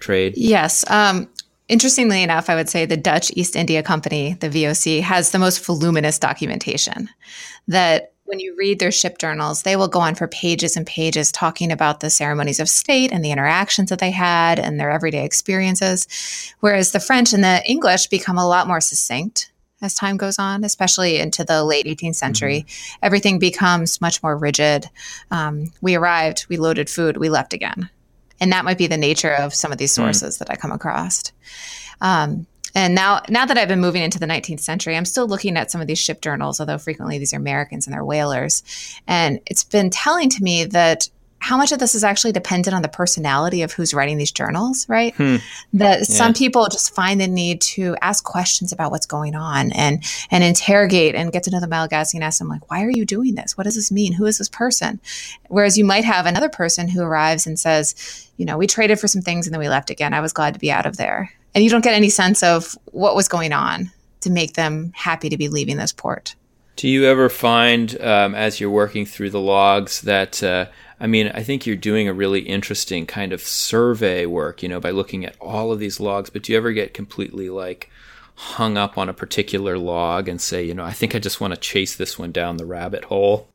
trade. 0.00 0.34
Yes. 0.36 0.88
Um, 0.90 1.28
interestingly 1.68 2.22
enough, 2.22 2.50
I 2.50 2.54
would 2.54 2.68
say 2.68 2.86
the 2.86 2.96
Dutch 2.96 3.32
East 3.34 3.56
India 3.56 3.82
Company, 3.82 4.34
the 4.34 4.48
VOC, 4.48 5.00
has 5.00 5.30
the 5.30 5.38
most 5.38 5.64
voluminous 5.64 6.18
documentation 6.18 7.08
that 7.68 8.11
when 8.24 8.38
you 8.38 8.54
read 8.56 8.78
their 8.78 8.92
ship 8.92 9.18
journals, 9.18 9.62
they 9.62 9.76
will 9.76 9.88
go 9.88 10.00
on 10.00 10.14
for 10.14 10.28
pages 10.28 10.76
and 10.76 10.86
pages 10.86 11.32
talking 11.32 11.72
about 11.72 12.00
the 12.00 12.10
ceremonies 12.10 12.60
of 12.60 12.68
state 12.68 13.12
and 13.12 13.24
the 13.24 13.30
interactions 13.30 13.90
that 13.90 13.98
they 13.98 14.10
had 14.10 14.58
and 14.58 14.78
their 14.78 14.90
everyday 14.90 15.24
experiences. 15.24 16.06
Whereas 16.60 16.92
the 16.92 17.00
French 17.00 17.32
and 17.32 17.42
the 17.44 17.62
English 17.66 18.06
become 18.06 18.38
a 18.38 18.46
lot 18.46 18.66
more 18.66 18.80
succinct 18.80 19.52
as 19.82 19.94
time 19.94 20.16
goes 20.16 20.38
on, 20.38 20.64
especially 20.64 21.18
into 21.18 21.44
the 21.44 21.64
late 21.64 21.86
18th 21.86 22.14
century. 22.14 22.64
Mm-hmm. 22.66 22.98
Everything 23.02 23.38
becomes 23.38 24.00
much 24.00 24.22
more 24.22 24.36
rigid. 24.36 24.88
Um, 25.30 25.72
we 25.80 25.96
arrived, 25.96 26.46
we 26.48 26.56
loaded 26.56 26.88
food, 26.88 27.16
we 27.16 27.28
left 27.28 27.52
again. 27.52 27.90
And 28.40 28.52
that 28.52 28.64
might 28.64 28.78
be 28.78 28.86
the 28.86 28.96
nature 28.96 29.34
of 29.34 29.54
some 29.54 29.72
of 29.72 29.78
these 29.78 29.92
mm. 29.92 29.96
sources 29.96 30.36
mm. 30.36 30.38
that 30.38 30.50
I 30.50 30.56
come 30.56 30.72
across. 30.72 31.32
Um, 32.00 32.46
and 32.74 32.94
now, 32.94 33.22
now 33.28 33.44
that 33.46 33.58
I've 33.58 33.68
been 33.68 33.80
moving 33.80 34.02
into 34.02 34.18
the 34.18 34.26
19th 34.26 34.60
century, 34.60 34.96
I'm 34.96 35.04
still 35.04 35.26
looking 35.26 35.56
at 35.56 35.70
some 35.70 35.80
of 35.80 35.86
these 35.86 35.98
ship 35.98 36.22
journals, 36.22 36.60
although 36.60 36.78
frequently 36.78 37.18
these 37.18 37.34
are 37.34 37.38
Americans 37.38 37.86
and 37.86 37.94
they're 37.94 38.04
whalers. 38.04 38.62
And 39.06 39.40
it's 39.46 39.64
been 39.64 39.90
telling 39.90 40.30
to 40.30 40.42
me 40.42 40.64
that 40.64 41.08
how 41.42 41.56
much 41.56 41.72
of 41.72 41.80
this 41.80 41.96
is 41.96 42.04
actually 42.04 42.30
dependent 42.30 42.72
on 42.72 42.82
the 42.82 42.88
personality 42.88 43.62
of 43.62 43.72
who's 43.72 43.92
writing 43.92 44.16
these 44.16 44.30
journals, 44.30 44.88
right? 44.88 45.12
Hmm. 45.16 45.36
That 45.72 45.98
yeah. 45.98 46.04
some 46.04 46.34
people 46.34 46.68
just 46.68 46.94
find 46.94 47.20
the 47.20 47.26
need 47.26 47.60
to 47.62 47.96
ask 48.00 48.22
questions 48.22 48.70
about 48.70 48.92
what's 48.92 49.06
going 49.06 49.34
on 49.34 49.72
and 49.72 50.04
and 50.30 50.44
interrogate 50.44 51.16
and 51.16 51.32
get 51.32 51.42
to 51.42 51.50
know 51.50 51.58
the 51.58 51.66
Malagasy 51.66 52.16
and 52.16 52.22
ask 52.22 52.38
them 52.38 52.48
like, 52.48 52.70
why 52.70 52.84
are 52.84 52.90
you 52.90 53.04
doing 53.04 53.34
this? 53.34 53.58
What 53.58 53.64
does 53.64 53.74
this 53.74 53.90
mean? 53.90 54.12
Who 54.12 54.26
is 54.26 54.38
this 54.38 54.48
person? 54.48 55.00
Whereas 55.48 55.76
you 55.76 55.84
might 55.84 56.04
have 56.04 56.26
another 56.26 56.48
person 56.48 56.88
who 56.88 57.02
arrives 57.02 57.44
and 57.44 57.58
says, 57.58 58.30
you 58.36 58.46
know, 58.46 58.56
we 58.56 58.68
traded 58.68 59.00
for 59.00 59.08
some 59.08 59.22
things 59.22 59.46
and 59.46 59.52
then 59.52 59.60
we 59.60 59.68
left 59.68 59.90
again. 59.90 60.14
I 60.14 60.20
was 60.20 60.32
glad 60.32 60.54
to 60.54 60.60
be 60.60 60.70
out 60.70 60.86
of 60.86 60.96
there 60.96 61.32
and 61.54 61.64
you 61.64 61.70
don't 61.70 61.84
get 61.84 61.94
any 61.94 62.08
sense 62.08 62.42
of 62.42 62.76
what 62.86 63.14
was 63.14 63.28
going 63.28 63.52
on 63.52 63.90
to 64.20 64.30
make 64.30 64.54
them 64.54 64.92
happy 64.94 65.28
to 65.28 65.36
be 65.36 65.48
leaving 65.48 65.76
this 65.76 65.92
port. 65.92 66.34
Do 66.76 66.88
you 66.88 67.04
ever 67.04 67.28
find, 67.28 68.00
um, 68.00 68.34
as 68.34 68.58
you're 68.58 68.70
working 68.70 69.04
through 69.04 69.30
the 69.30 69.40
logs, 69.40 70.00
that 70.02 70.42
uh, 70.42 70.66
I 71.02 71.08
mean, 71.08 71.32
I 71.34 71.42
think 71.42 71.66
you're 71.66 71.74
doing 71.74 72.06
a 72.06 72.12
really 72.14 72.40
interesting 72.42 73.06
kind 73.06 73.32
of 73.32 73.42
survey 73.42 74.24
work, 74.24 74.62
you 74.62 74.68
know, 74.68 74.78
by 74.78 74.92
looking 74.92 75.24
at 75.24 75.36
all 75.40 75.72
of 75.72 75.80
these 75.80 75.98
logs. 75.98 76.30
But 76.30 76.44
do 76.44 76.52
you 76.52 76.58
ever 76.58 76.72
get 76.72 76.94
completely 76.94 77.50
like 77.50 77.90
hung 78.36 78.78
up 78.78 78.96
on 78.96 79.08
a 79.08 79.12
particular 79.12 79.78
log 79.78 80.28
and 80.28 80.40
say, 80.40 80.64
you 80.64 80.74
know, 80.74 80.84
I 80.84 80.92
think 80.92 81.16
I 81.16 81.18
just 81.18 81.40
want 81.40 81.54
to 81.54 81.60
chase 81.60 81.96
this 81.96 82.20
one 82.20 82.30
down 82.30 82.56
the 82.56 82.64
rabbit 82.64 83.06
hole? 83.06 83.48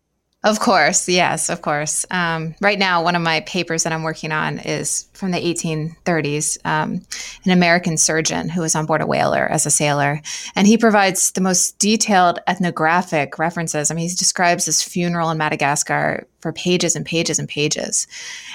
Of 0.47 0.61
course, 0.61 1.09
yes, 1.09 1.49
of 1.49 1.61
course. 1.61 2.05
Um, 2.09 2.55
right 2.61 2.79
now, 2.79 3.03
one 3.03 3.17
of 3.17 3.21
my 3.21 3.41
papers 3.41 3.83
that 3.83 3.91
I'm 3.91 4.03
working 4.03 4.31
on 4.31 4.59
is 4.59 5.09
from 5.11 5.31
the 5.31 5.39
1830s. 5.39 6.57
Um, 6.63 7.01
an 7.43 7.51
American 7.51 7.97
surgeon 7.97 8.47
who 8.47 8.61
was 8.61 8.73
on 8.73 8.85
board 8.85 9.01
a 9.01 9.05
whaler 9.05 9.45
as 9.45 9.65
a 9.65 9.69
sailor, 9.69 10.21
and 10.55 10.65
he 10.65 10.77
provides 10.77 11.31
the 11.31 11.41
most 11.41 11.77
detailed 11.79 12.39
ethnographic 12.47 13.37
references. 13.37 13.91
I 13.91 13.95
mean, 13.95 14.07
he 14.07 14.15
describes 14.15 14.63
this 14.63 14.81
funeral 14.81 15.29
in 15.31 15.37
Madagascar 15.37 16.25
for 16.39 16.53
pages 16.53 16.95
and 16.95 17.05
pages 17.05 17.39
and 17.39 17.49
pages, 17.49 18.07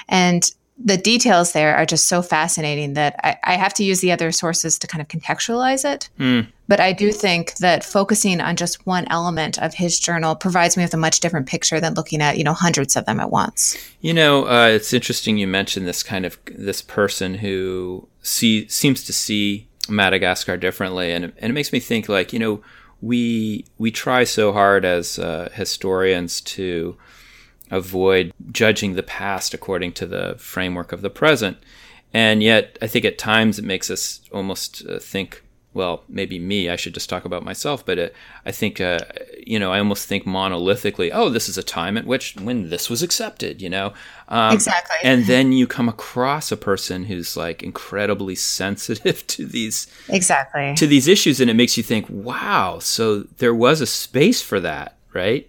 and 0.08 0.50
the 0.82 0.96
details 0.96 1.52
there 1.52 1.76
are 1.76 1.84
just 1.84 2.08
so 2.08 2.22
fascinating 2.22 2.94
that 2.94 3.20
I, 3.22 3.36
I, 3.44 3.56
have 3.56 3.74
to 3.74 3.84
use 3.84 4.00
the 4.00 4.10
other 4.10 4.32
sources 4.32 4.78
to 4.78 4.86
kind 4.86 5.02
of 5.02 5.08
contextualize 5.08 5.84
it. 5.84 6.08
Mm. 6.18 6.48
But 6.72 6.80
I 6.80 6.94
do 6.94 7.12
think 7.12 7.56
that 7.56 7.84
focusing 7.84 8.40
on 8.40 8.56
just 8.56 8.86
one 8.86 9.06
element 9.10 9.58
of 9.58 9.74
his 9.74 10.00
journal 10.00 10.34
provides 10.34 10.74
me 10.74 10.84
with 10.84 10.94
a 10.94 10.96
much 10.96 11.20
different 11.20 11.46
picture 11.46 11.80
than 11.80 11.92
looking 11.92 12.22
at 12.22 12.38
you 12.38 12.44
know 12.44 12.54
hundreds 12.54 12.96
of 12.96 13.04
them 13.04 13.20
at 13.20 13.30
once. 13.30 13.76
You 14.00 14.14
know, 14.14 14.48
uh, 14.48 14.68
it's 14.68 14.94
interesting 14.94 15.36
you 15.36 15.46
mentioned 15.46 15.86
this 15.86 16.02
kind 16.02 16.24
of 16.24 16.38
this 16.46 16.80
person 16.80 17.34
who 17.34 18.08
see 18.22 18.66
seems 18.68 19.04
to 19.04 19.12
see 19.12 19.68
Madagascar 19.86 20.56
differently, 20.56 21.12
and 21.12 21.24
and 21.36 21.50
it 21.50 21.52
makes 21.52 21.74
me 21.74 21.78
think 21.78 22.08
like 22.08 22.32
you 22.32 22.38
know 22.38 22.62
we 23.02 23.66
we 23.76 23.90
try 23.90 24.24
so 24.24 24.50
hard 24.50 24.86
as 24.86 25.18
uh, 25.18 25.50
historians 25.52 26.40
to 26.40 26.96
avoid 27.70 28.32
judging 28.50 28.94
the 28.94 29.02
past 29.02 29.52
according 29.52 29.92
to 29.92 30.06
the 30.06 30.36
framework 30.38 30.90
of 30.90 31.02
the 31.02 31.10
present. 31.10 31.58
And 32.14 32.42
yet, 32.42 32.78
I 32.80 32.86
think 32.86 33.04
at 33.04 33.18
times 33.18 33.58
it 33.58 33.64
makes 33.66 33.90
us 33.90 34.22
almost 34.32 34.86
uh, 34.86 34.98
think, 34.98 35.42
well, 35.74 36.04
maybe 36.08 36.38
me, 36.38 36.68
I 36.68 36.76
should 36.76 36.94
just 36.94 37.08
talk 37.08 37.24
about 37.24 37.44
myself, 37.44 37.84
but 37.84 37.98
uh, 37.98 38.08
I 38.44 38.52
think, 38.52 38.80
uh, 38.80 39.00
you 39.46 39.58
know, 39.58 39.72
I 39.72 39.78
almost 39.78 40.06
think 40.06 40.24
monolithically, 40.24 41.10
oh, 41.12 41.28
this 41.28 41.48
is 41.48 41.56
a 41.56 41.62
time 41.62 41.96
at 41.96 42.06
which 42.06 42.36
when 42.36 42.68
this 42.68 42.90
was 42.90 43.02
accepted, 43.02 43.62
you 43.62 43.70
know? 43.70 43.92
Um, 44.28 44.52
exactly. 44.54 44.96
And 45.02 45.26
then 45.26 45.52
you 45.52 45.66
come 45.66 45.88
across 45.88 46.52
a 46.52 46.56
person 46.56 47.04
who's 47.04 47.36
like 47.36 47.62
incredibly 47.62 48.34
sensitive 48.34 49.26
to 49.28 49.46
these 49.46 49.86
exactly 50.08 50.74
to 50.76 50.86
these 50.86 51.08
issues, 51.08 51.40
and 51.40 51.50
it 51.50 51.54
makes 51.54 51.76
you 51.76 51.82
think, 51.82 52.06
wow, 52.08 52.78
so 52.78 53.20
there 53.38 53.54
was 53.54 53.80
a 53.80 53.86
space 53.86 54.42
for 54.42 54.60
that, 54.60 54.96
right? 55.12 55.48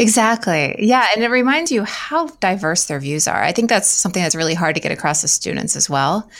Exactly. 0.00 0.76
Yeah. 0.78 1.06
And 1.14 1.22
it 1.22 1.28
reminds 1.28 1.70
you 1.70 1.84
how 1.84 2.28
diverse 2.40 2.86
their 2.86 3.00
views 3.00 3.28
are. 3.28 3.42
I 3.42 3.52
think 3.52 3.68
that's 3.68 3.88
something 3.88 4.22
that's 4.22 4.34
really 4.34 4.54
hard 4.54 4.74
to 4.76 4.80
get 4.80 4.92
across 4.92 5.20
to 5.20 5.28
students 5.28 5.76
as 5.76 5.90
well, 5.90 6.30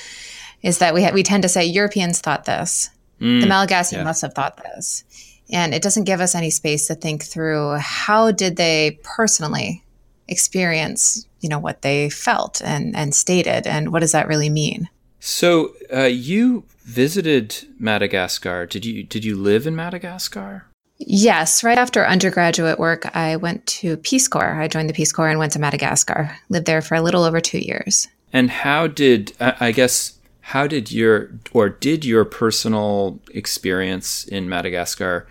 is 0.62 0.78
that 0.78 0.94
we, 0.94 1.04
ha- 1.04 1.12
we 1.12 1.22
tend 1.22 1.42
to 1.42 1.48
say 1.48 1.66
Europeans 1.66 2.20
thought 2.20 2.46
this, 2.46 2.88
mm, 3.20 3.40
the 3.40 3.46
Malagasy 3.46 3.96
yeah. 3.96 4.04
must 4.04 4.22
have 4.22 4.34
thought 4.34 4.62
this. 4.62 5.04
And 5.52 5.74
it 5.74 5.82
doesn't 5.82 6.04
give 6.04 6.20
us 6.20 6.34
any 6.34 6.50
space 6.50 6.86
to 6.86 6.94
think 6.94 7.24
through 7.24 7.76
how 7.78 8.30
did 8.30 8.56
they 8.56 8.98
personally 9.02 9.84
experience, 10.28 11.26
you 11.40 11.48
know, 11.48 11.58
what 11.58 11.82
they 11.82 12.08
felt 12.08 12.62
and, 12.62 12.94
and 12.94 13.14
stated, 13.14 13.66
and 13.66 13.92
what 13.92 14.00
does 14.00 14.12
that 14.12 14.28
really 14.28 14.48
mean? 14.48 14.88
So 15.18 15.74
uh, 15.92 16.04
you 16.04 16.64
visited 16.84 17.66
Madagascar. 17.78 18.66
Did 18.66 18.84
you 18.84 19.02
did 19.02 19.24
you 19.24 19.36
live 19.36 19.66
in 19.66 19.76
Madagascar? 19.76 20.66
Yes, 20.96 21.64
right 21.64 21.78
after 21.78 22.06
undergraduate 22.06 22.78
work, 22.78 23.14
I 23.16 23.36
went 23.36 23.66
to 23.66 23.96
Peace 23.98 24.28
Corps. 24.28 24.60
I 24.60 24.68
joined 24.68 24.88
the 24.88 24.94
Peace 24.94 25.12
Corps 25.12 25.28
and 25.28 25.38
went 25.38 25.52
to 25.52 25.58
Madagascar. 25.58 26.36
Lived 26.50 26.66
there 26.66 26.82
for 26.82 26.94
a 26.94 27.00
little 27.00 27.24
over 27.24 27.40
two 27.40 27.58
years. 27.58 28.06
And 28.32 28.50
how 28.50 28.86
did 28.86 29.32
I 29.40 29.72
guess 29.72 30.18
how 30.50 30.66
did 30.66 30.90
your 30.90 31.30
or 31.52 31.68
did 31.68 32.04
your 32.04 32.24
personal 32.24 33.20
experience 33.32 34.24
in 34.24 34.48
Madagascar, 34.48 35.28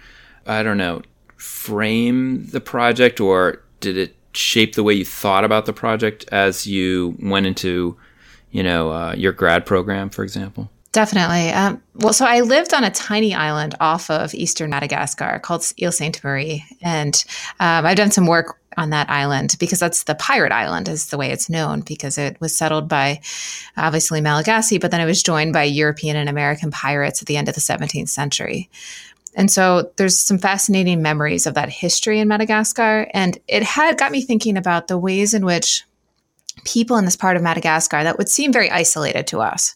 I 0.48 0.64
don't 0.64 0.78
know, 0.78 1.02
frame 1.36 2.46
the 2.48 2.62
project, 2.62 3.20
or 3.20 3.62
did 3.82 3.98
it 3.98 4.16
shape 4.32 4.76
the 4.76 4.84
way 4.84 4.94
you 4.94 5.04
thought 5.04 5.44
about 5.44 5.66
the 5.66 5.74
project 5.74 6.24
as 6.32 6.66
you 6.66 7.18
went 7.22 7.46
into, 7.46 7.98
you 8.52 8.64
know, 8.64 8.94
uh, 8.94 9.14
your 9.18 9.34
grad 9.34 9.66
program, 9.66 10.10
for 10.10 10.24
example? 10.24 10.70
Definitely. 10.94 11.50
Um, 11.50 11.84
well, 11.96 12.14
so 12.14 12.26
I 12.26 12.40
lived 12.40 12.74
on 12.74 12.86
a 12.86 12.90
tiny 12.90 13.36
island 13.36 13.76
off 13.82 14.10
of 14.10 14.34
eastern 14.34 14.70
Madagascar 14.70 15.40
called 15.40 15.70
Ile 15.82 15.92
Sainte 15.92 16.24
Marie. 16.24 16.64
And 16.82 17.24
um, 17.60 17.86
I've 17.86 17.98
done 17.98 18.12
some 18.12 18.26
work 18.26 18.59
on 18.78 18.92
that 18.92 19.10
island 19.10 19.56
because 19.60 19.80
that's 19.80 20.04
the 20.04 20.16
pirate 20.16 20.52
island, 20.52 20.88
is 20.88 21.08
the 21.08 21.18
way 21.18 21.32
it's 21.32 21.50
known, 21.50 21.82
because 21.82 22.18
it 22.18 22.40
was 22.40 22.56
settled 22.56 22.88
by 22.88 23.22
obviously 23.78 24.22
Malagasy, 24.22 24.78
but 24.78 24.92
then 24.92 25.02
it 25.02 25.06
was 25.06 25.24
joined 25.24 25.54
by 25.54 25.64
European 25.64 26.16
and 26.16 26.30
American 26.30 26.72
pirates 26.72 27.22
at 27.22 27.28
the 27.28 27.38
end 27.38 27.50
of 27.50 27.56
the 27.56 27.62
17th 27.62 28.10
century. 28.10 28.70
And 29.36 29.52
so 29.52 29.92
there's 29.98 30.18
some 30.18 30.40
fascinating 30.40 31.02
memories 31.02 31.46
of 31.46 31.54
that 31.54 31.70
history 31.70 32.20
in 32.20 32.28
Madagascar. 32.28 33.08
And 33.14 33.38
it 33.48 33.64
had 33.64 33.98
got 33.98 34.12
me 34.12 34.22
thinking 34.22 34.58
about 34.58 34.88
the 34.88 34.98
ways 34.98 35.34
in 35.34 35.46
which 35.46 35.84
people 36.66 36.98
in 36.98 37.06
this 37.06 37.16
part 37.16 37.38
of 37.38 37.44
Madagascar 37.44 38.04
that 38.04 38.18
would 38.18 38.28
seem 38.28 38.52
very 38.52 38.70
isolated 38.72 39.28
to 39.28 39.40
us 39.40 39.76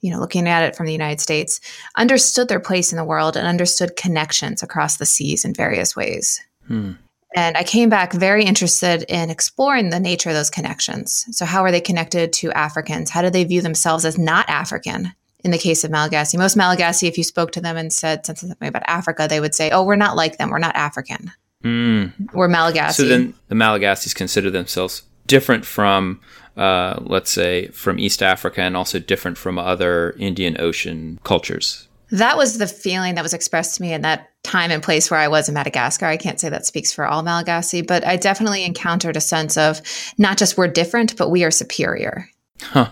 you 0.00 0.10
know, 0.10 0.18
looking 0.18 0.48
at 0.48 0.62
it 0.62 0.74
from 0.74 0.86
the 0.86 0.92
United 0.92 1.20
States, 1.20 1.60
understood 1.94 2.48
their 2.48 2.60
place 2.60 2.92
in 2.92 2.96
the 2.96 3.04
world 3.04 3.36
and 3.36 3.46
understood 3.46 3.96
connections 3.96 4.62
across 4.62 4.96
the 4.96 5.06
seas 5.06 5.44
in 5.44 5.54
various 5.54 5.94
ways. 5.94 6.40
Hmm. 6.66 6.92
And 7.34 7.56
I 7.56 7.62
came 7.62 7.88
back 7.88 8.12
very 8.12 8.44
interested 8.44 9.04
in 9.04 9.30
exploring 9.30 9.90
the 9.90 10.00
nature 10.00 10.30
of 10.30 10.34
those 10.34 10.50
connections. 10.50 11.26
So, 11.30 11.44
how 11.44 11.62
are 11.62 11.70
they 11.70 11.80
connected 11.80 12.32
to 12.34 12.50
Africans? 12.52 13.10
How 13.10 13.22
do 13.22 13.30
they 13.30 13.44
view 13.44 13.62
themselves 13.62 14.04
as 14.04 14.18
not 14.18 14.48
African? 14.48 15.12
In 15.42 15.52
the 15.52 15.58
case 15.58 15.84
of 15.84 15.90
Malagasy, 15.90 16.36
most 16.36 16.54
Malagasy, 16.54 17.08
if 17.08 17.16
you 17.16 17.24
spoke 17.24 17.50
to 17.52 17.62
them 17.62 17.78
and 17.78 17.90
said 17.90 18.26
something 18.26 18.54
about 18.60 18.82
Africa, 18.86 19.26
they 19.26 19.40
would 19.40 19.54
say, 19.54 19.70
"Oh, 19.70 19.84
we're 19.84 19.96
not 19.96 20.14
like 20.14 20.36
them. 20.36 20.50
We're 20.50 20.58
not 20.58 20.76
African. 20.76 21.32
Mm. 21.64 22.34
We're 22.34 22.48
Malagasy." 22.48 23.02
So 23.02 23.08
then, 23.08 23.32
the 23.48 23.54
Malagasys 23.54 24.14
consider 24.14 24.50
themselves 24.50 25.02
different 25.26 25.64
from 25.64 26.20
uh, 26.56 26.98
let's 27.00 27.30
say, 27.30 27.68
from 27.68 27.98
East 27.98 28.22
Africa 28.22 28.60
and 28.60 28.76
also 28.76 28.98
different 28.98 29.38
from 29.38 29.58
other 29.58 30.14
Indian 30.18 30.60
Ocean 30.60 31.18
cultures? 31.24 31.88
That 32.10 32.36
was 32.36 32.58
the 32.58 32.66
feeling 32.66 33.14
that 33.14 33.22
was 33.22 33.34
expressed 33.34 33.76
to 33.76 33.82
me 33.82 33.92
in 33.92 34.02
that 34.02 34.30
time 34.42 34.70
and 34.70 34.82
place 34.82 35.10
where 35.10 35.20
I 35.20 35.28
was 35.28 35.48
in 35.48 35.54
Madagascar. 35.54 36.06
I 36.06 36.16
can't 36.16 36.40
say 36.40 36.48
that 36.48 36.66
speaks 36.66 36.92
for 36.92 37.06
all 37.06 37.22
Malagasy, 37.22 37.82
but 37.82 38.06
I 38.06 38.16
definitely 38.16 38.64
encountered 38.64 39.16
a 39.16 39.20
sense 39.20 39.56
of 39.56 39.80
not 40.18 40.38
just 40.38 40.56
we're 40.56 40.68
different, 40.68 41.16
but 41.16 41.30
we 41.30 41.44
are 41.44 41.50
superior. 41.50 42.28
Huh. 42.60 42.90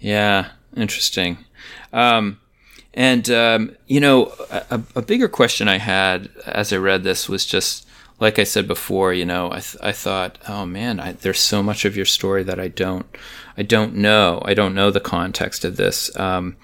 Yeah. 0.00 0.50
Interesting. 0.76 1.38
Um, 1.92 2.38
and, 2.94 3.28
um, 3.30 3.76
you 3.86 4.00
know, 4.00 4.32
a, 4.50 4.80
a, 4.96 5.02
bigger 5.02 5.28
question 5.28 5.68
I 5.68 5.78
had 5.78 6.30
as 6.46 6.72
I 6.72 6.76
read 6.76 7.04
this 7.04 7.28
was 7.28 7.46
just 7.46 7.87
like 8.20 8.38
I 8.38 8.44
said 8.44 8.66
before, 8.66 9.12
you 9.12 9.24
know, 9.24 9.48
I, 9.50 9.60
th- 9.60 9.76
I 9.82 9.92
thought, 9.92 10.38
oh 10.48 10.66
man, 10.66 10.98
I, 10.98 11.12
there's 11.12 11.38
so 11.38 11.62
much 11.62 11.84
of 11.84 11.96
your 11.96 12.04
story 12.04 12.42
that 12.42 12.58
I 12.58 12.68
don't, 12.68 13.06
I 13.56 13.62
don't 13.62 13.94
know. 13.94 14.42
I 14.44 14.54
don't 14.54 14.74
know 14.74 14.90
the 14.90 15.00
context 15.00 15.64
of 15.64 15.76
this. 15.76 16.14
Um, 16.18 16.56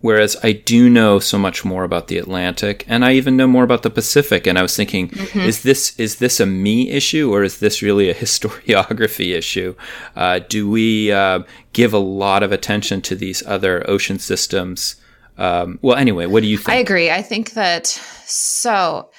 whereas 0.00 0.36
I 0.42 0.52
do 0.52 0.88
know 0.88 1.18
so 1.18 1.38
much 1.38 1.64
more 1.64 1.84
about 1.84 2.08
the 2.08 2.18
Atlantic, 2.18 2.84
and 2.88 3.04
I 3.04 3.12
even 3.12 3.36
know 3.36 3.46
more 3.46 3.64
about 3.64 3.82
the 3.82 3.90
Pacific. 3.90 4.46
And 4.46 4.58
I 4.58 4.62
was 4.62 4.76
thinking, 4.76 5.08
mm-hmm. 5.08 5.40
is 5.40 5.62
this 5.62 5.98
is 5.98 6.16
this 6.16 6.40
a 6.40 6.46
me 6.46 6.90
issue, 6.90 7.32
or 7.32 7.42
is 7.42 7.60
this 7.60 7.82
really 7.82 8.08
a 8.10 8.14
historiography 8.24 9.34
issue? 9.34 9.74
Uh, 10.16 10.40
do 10.48 10.68
we 10.68 11.12
uh, 11.12 11.40
give 11.72 11.92
a 11.92 11.98
lot 11.98 12.42
of 12.42 12.52
attention 12.52 13.00
to 13.02 13.14
these 13.14 13.42
other 13.46 13.88
ocean 13.88 14.18
systems? 14.18 14.96
Um, 15.38 15.78
well, 15.80 15.96
anyway, 15.96 16.26
what 16.26 16.42
do 16.42 16.48
you 16.48 16.58
think? 16.58 16.70
I 16.70 16.76
agree. 16.76 17.10
I 17.10 17.22
think 17.22 17.52
that 17.52 17.86
so 17.86 19.10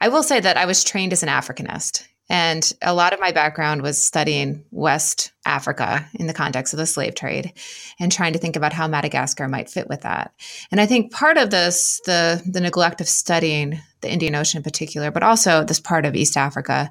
I 0.00 0.08
will 0.08 0.22
say 0.22 0.40
that 0.40 0.56
I 0.56 0.66
was 0.66 0.84
trained 0.84 1.12
as 1.12 1.22
an 1.22 1.28
Africanist. 1.28 2.06
And 2.30 2.70
a 2.82 2.92
lot 2.92 3.14
of 3.14 3.20
my 3.20 3.32
background 3.32 3.80
was 3.80 4.00
studying 4.02 4.64
West 4.70 5.32
Africa 5.46 6.06
in 6.14 6.26
the 6.26 6.34
context 6.34 6.74
of 6.74 6.76
the 6.78 6.86
slave 6.86 7.14
trade 7.14 7.54
and 7.98 8.12
trying 8.12 8.34
to 8.34 8.38
think 8.38 8.54
about 8.54 8.74
how 8.74 8.86
Madagascar 8.86 9.48
might 9.48 9.70
fit 9.70 9.88
with 9.88 10.02
that. 10.02 10.34
And 10.70 10.78
I 10.78 10.84
think 10.84 11.10
part 11.10 11.38
of 11.38 11.48
this, 11.48 12.02
the, 12.04 12.42
the 12.46 12.60
neglect 12.60 13.00
of 13.00 13.08
studying 13.08 13.80
the 14.02 14.12
Indian 14.12 14.34
Ocean 14.34 14.58
in 14.58 14.62
particular, 14.62 15.10
but 15.10 15.22
also 15.22 15.64
this 15.64 15.80
part 15.80 16.04
of 16.04 16.14
East 16.14 16.36
Africa, 16.36 16.90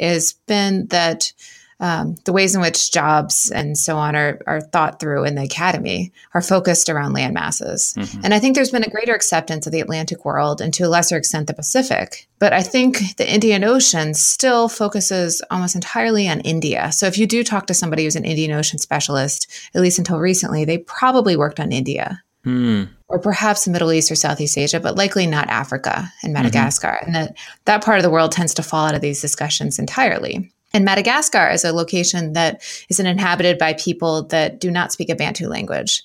has 0.00 0.32
been 0.46 0.86
that 0.86 1.34
um, 1.80 2.16
the 2.24 2.32
ways 2.32 2.54
in 2.54 2.60
which 2.60 2.90
jobs 2.92 3.50
and 3.50 3.78
so 3.78 3.96
on 3.96 4.16
are, 4.16 4.40
are 4.46 4.60
thought 4.60 4.98
through 4.98 5.24
in 5.24 5.36
the 5.36 5.44
academy 5.44 6.12
are 6.34 6.42
focused 6.42 6.88
around 6.88 7.12
land 7.12 7.34
masses. 7.34 7.94
Mm-hmm. 7.96 8.20
And 8.24 8.34
I 8.34 8.40
think 8.40 8.54
there's 8.54 8.72
been 8.72 8.84
a 8.84 8.90
greater 8.90 9.14
acceptance 9.14 9.66
of 9.66 9.72
the 9.72 9.80
Atlantic 9.80 10.24
world 10.24 10.60
and 10.60 10.74
to 10.74 10.84
a 10.84 10.88
lesser 10.88 11.16
extent 11.16 11.46
the 11.46 11.54
Pacific. 11.54 12.28
But 12.40 12.52
I 12.52 12.62
think 12.62 13.16
the 13.16 13.32
Indian 13.32 13.62
Ocean 13.62 14.14
still 14.14 14.68
focuses 14.68 15.40
almost 15.50 15.76
entirely 15.76 16.28
on 16.28 16.40
India. 16.40 16.90
So 16.90 17.06
if 17.06 17.16
you 17.16 17.26
do 17.26 17.44
talk 17.44 17.66
to 17.68 17.74
somebody 17.74 18.04
who's 18.04 18.16
an 18.16 18.24
Indian 18.24 18.52
Ocean 18.52 18.78
specialist, 18.78 19.48
at 19.74 19.80
least 19.80 19.98
until 19.98 20.18
recently, 20.18 20.64
they 20.64 20.78
probably 20.78 21.36
worked 21.36 21.60
on 21.60 21.70
India. 21.70 22.22
Mm. 22.44 22.88
Or 23.08 23.18
perhaps 23.18 23.64
the 23.64 23.70
Middle 23.70 23.92
East 23.92 24.10
or 24.10 24.14
Southeast 24.14 24.58
Asia, 24.58 24.80
but 24.80 24.96
likely 24.96 25.26
not 25.26 25.48
Africa 25.48 26.12
and 26.22 26.34
mm-hmm. 26.34 26.42
Madagascar. 26.42 26.98
Mm-hmm. 27.02 27.06
And 27.06 27.14
that, 27.14 27.36
that 27.64 27.84
part 27.84 27.98
of 27.98 28.02
the 28.02 28.10
world 28.10 28.32
tends 28.32 28.54
to 28.54 28.62
fall 28.62 28.86
out 28.86 28.94
of 28.94 29.00
these 29.00 29.20
discussions 29.20 29.78
entirely. 29.78 30.52
And 30.74 30.84
Madagascar 30.84 31.48
is 31.50 31.64
a 31.64 31.72
location 31.72 32.34
that 32.34 32.62
is 32.88 33.00
inhabited 33.00 33.58
by 33.58 33.72
people 33.74 34.24
that 34.24 34.60
do 34.60 34.70
not 34.70 34.92
speak 34.92 35.08
a 35.08 35.14
Bantu 35.14 35.48
language. 35.48 36.02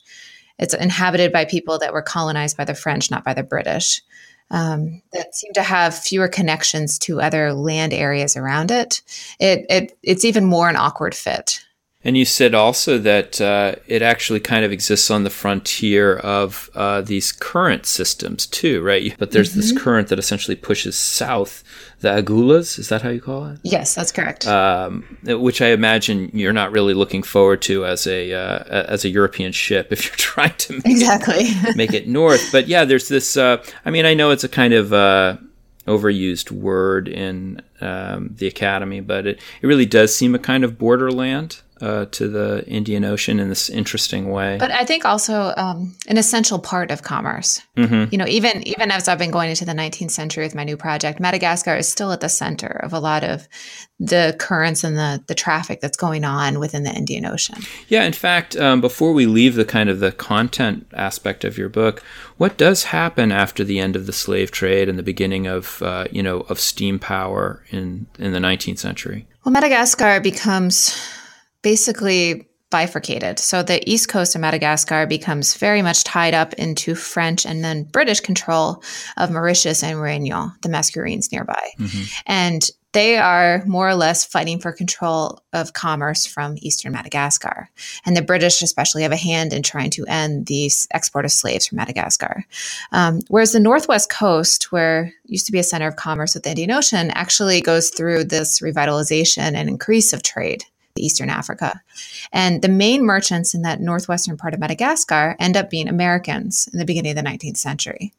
It's 0.60 0.74
inhabited 0.74 1.32
by 1.32 1.46
people 1.46 1.80
that 1.80 1.94
were 1.94 2.02
colonized 2.02 2.56
by 2.56 2.66
the 2.66 2.76
French, 2.76 3.12
not 3.12 3.24
by 3.24 3.34
the 3.34 3.44
British, 3.44 4.02
um, 4.52 5.02
that 5.12 5.36
seem 5.36 5.52
to 5.54 5.64
have 5.64 5.98
fewer 5.98 6.28
connections 6.28 7.00
to 7.00 7.22
other 7.22 7.54
land 7.54 7.94
areas 7.94 8.38
around 8.38 8.72
it. 8.72 9.02
It, 9.40 9.66
it. 9.70 9.98
It's 10.04 10.26
even 10.26 10.46
more 10.46 10.70
an 10.70 10.76
awkward 10.76 11.16
fit. 11.16 11.66
And 12.06 12.18
you 12.18 12.26
said 12.26 12.54
also 12.54 12.98
that 12.98 13.40
uh, 13.40 13.76
it 13.88 14.02
actually 14.02 14.42
kind 14.42 14.66
of 14.66 14.72
exists 14.74 15.10
on 15.10 15.24
the 15.24 15.30
frontier 15.30 16.18
of 16.18 16.70
uh, 16.76 17.02
these 17.02 17.32
current 17.32 17.86
systems 17.86 18.46
too, 18.46 18.82
right? 18.82 19.16
But 19.18 19.32
there's 19.32 19.52
mm-hmm. 19.52 19.60
this 19.62 19.72
current 19.72 20.10
that 20.10 20.20
essentially 20.20 20.56
pushes 20.56 20.98
south. 20.98 21.64
The 22.02 22.10
Agulhas, 22.10 22.78
is 22.78 22.90
that 22.90 23.04
how 23.04 23.10
you 23.10 23.22
call 23.22 23.46
it? 23.46 23.60
Yes, 23.64 23.96
that's 23.96 24.12
correct. 24.12 24.46
Um, 24.46 25.18
which 25.24 25.62
I 25.62 25.68
imagine 25.68 26.30
you're 26.34 26.52
not 26.52 26.74
really 26.74 26.94
looking 26.94 27.24
forward 27.24 27.62
to 27.64 27.86
as 27.86 28.06
a 28.06 28.34
uh, 28.34 28.64
as 28.68 29.06
a 29.06 29.10
European 29.10 29.54
ship 29.54 29.88
if 29.92 30.06
you're 30.06 30.16
trying 30.18 30.56
to 30.58 30.74
make 30.74 30.86
exactly 30.86 31.36
it, 31.38 31.76
make 31.78 31.94
it 31.94 32.08
north. 32.10 32.52
But 32.52 32.68
yeah, 32.68 32.84
there's 32.84 33.08
this. 33.08 33.38
Uh, 33.38 33.64
I 33.86 33.92
mean, 33.92 34.06
I 34.06 34.14
know 34.14 34.32
it's 34.32 34.44
a 34.44 34.50
kind 34.50 34.74
of 34.74 34.92
uh, 34.92 35.38
overused 35.88 36.52
word 36.52 37.08
in 37.08 37.62
um, 37.80 38.36
the 38.36 38.48
academy, 38.48 39.00
but 39.00 39.26
it, 39.26 39.40
it 39.62 39.68
really 39.68 39.86
does 39.86 40.14
seem 40.14 40.36
a 40.36 40.40
kind 40.40 40.66
of 40.66 40.78
borderland 40.78 41.62
uh, 41.84 42.06
to 42.06 42.30
the 42.30 42.64
Indian 42.66 43.04
Ocean 43.04 43.42
in 43.42 43.50
this 43.50 43.70
interesting 43.70 44.32
way. 44.32 44.56
But 44.58 44.72
I 44.72 44.86
think 44.86 45.04
also 45.04 45.54
um, 45.58 45.94
an 46.08 46.18
essential 46.18 46.58
part 46.58 46.92
of 46.92 47.04
commerce. 47.04 47.62
Mm-hmm. 47.76 48.06
You 48.10 48.18
know, 48.18 48.26
even 48.28 48.66
even 48.66 48.90
as 48.90 49.10
I've 49.10 49.18
been 49.18 49.32
going 49.32 49.50
into 49.50 49.66
the 49.66 49.74
19th 49.74 50.12
century 50.12 50.46
with 50.46 50.56
my 50.56 50.64
new 50.64 50.78
project, 50.78 51.20
Madagascar 51.20 51.76
is 51.76 51.90
still 51.90 52.14
at 52.14 52.22
the 52.22 52.30
center 52.30 52.80
of 52.84 52.94
a 52.94 53.00
lot 53.00 53.26
of 53.26 53.50
the 54.00 54.34
currents 54.40 54.86
and 54.86 54.98
the 54.98 55.22
the 55.28 55.36
traffic 55.36 55.82
that's 55.82 55.98
going 55.98 56.24
on 56.24 56.60
within 56.60 56.84
the 56.84 56.94
Indian 56.94 57.26
Ocean. 57.26 57.58
Yeah, 57.90 58.06
in 58.06 58.14
fact, 58.14 58.56
um, 58.56 58.80
before 58.80 59.12
we 59.12 59.26
leave 59.26 59.56
the 59.56 59.66
kind 59.66 59.90
of 59.90 60.00
the 60.00 60.14
content 60.14 60.88
aspect 60.94 61.44
of 61.44 61.58
your 61.58 61.70
book, 61.70 62.02
what 62.38 62.56
does 62.56 62.86
happen 62.86 63.34
after 63.34 63.66
the 63.66 63.80
end 63.80 63.98
of 63.98 64.06
the 64.06 64.14
slave 64.14 64.52
trade 64.52 64.88
and 64.88 64.98
the 64.98 65.04
beginning 65.04 65.48
of 65.48 65.82
uh, 65.82 66.06
you 66.12 66.24
know 66.24 66.42
of 66.48 66.62
steam 66.62 66.98
power 66.98 67.62
in 67.72 68.08
in 68.18 68.32
the 68.32 68.40
19th 68.40 68.80
century? 68.80 69.28
Well, 69.44 69.52
Madagascar 69.52 70.22
becomes 70.22 70.98
basically 71.64 72.48
bifurcated. 72.74 73.38
So 73.38 73.62
the 73.62 73.88
east 73.88 74.10
coast 74.10 74.34
of 74.34 74.42
Madagascar 74.42 75.06
becomes 75.06 75.54
very 75.54 75.84
much 75.84 76.04
tied 76.04 76.34
up 76.34 76.54
into 76.54 76.96
French 76.96 77.46
and 77.46 77.64
then 77.64 77.84
British 77.84 78.20
control 78.20 78.84
of 79.16 79.30
Mauritius 79.30 79.84
and 79.84 79.98
Réunion, 79.98 80.60
the 80.64 80.70
Mascarenes 80.70 81.32
nearby. 81.32 81.70
Mm-hmm. 81.80 82.04
And 82.26 82.68
they 82.94 83.18
are 83.18 83.64
more 83.68 83.88
or 83.88 83.94
less 83.94 84.26
fighting 84.26 84.60
for 84.60 84.72
control 84.72 85.40
of 85.54 85.74
commerce 85.74 86.26
from 86.26 86.56
eastern 86.62 86.94
Madagascar. 86.94 87.70
And 88.06 88.18
the 88.18 88.24
British, 88.24 88.62
especially, 88.64 89.04
have 89.04 89.12
a 89.12 89.18
hand 89.18 89.54
in 89.54 89.62
trying 89.62 89.92
to 89.92 90.06
end 90.08 90.48
the 90.48 90.72
export 90.92 91.26
of 91.26 91.32
slaves 91.32 91.68
from 91.68 91.76
Madagascar. 91.76 92.44
Um, 92.92 93.22
whereas 93.28 93.52
the 93.52 93.60
northwest 93.60 94.10
coast, 94.10 94.72
where 94.72 95.14
used 95.26 95.46
to 95.46 95.52
be 95.52 95.60
a 95.60 95.64
center 95.64 95.88
of 95.88 95.96
commerce 95.96 96.34
with 96.34 96.44
the 96.44 96.50
Indian 96.50 96.72
Ocean, 96.72 97.12
actually 97.12 97.62
goes 97.62 97.90
through 97.90 98.26
this 98.26 98.62
revitalization 98.62 99.54
and 99.54 99.70
increase 99.70 100.14
of 100.14 100.24
trade 100.24 100.64
Eastern 100.98 101.30
Africa. 101.30 101.82
And 102.32 102.62
the 102.62 102.70
main 102.70 103.04
merchants 103.04 103.54
in 103.54 103.64
that 103.64 103.82
northwestern 103.82 104.38
part 104.38 104.54
of 104.54 104.60
Madagascar 104.60 105.36
end 105.40 105.58
up 105.58 105.70
being 105.70 105.88
Americans 105.88 106.70
in 106.72 106.80
the 106.80 106.86
beginning 106.86 107.18
of 107.18 107.24
the 107.24 107.30
19th 107.30 107.58
century. 107.58 108.14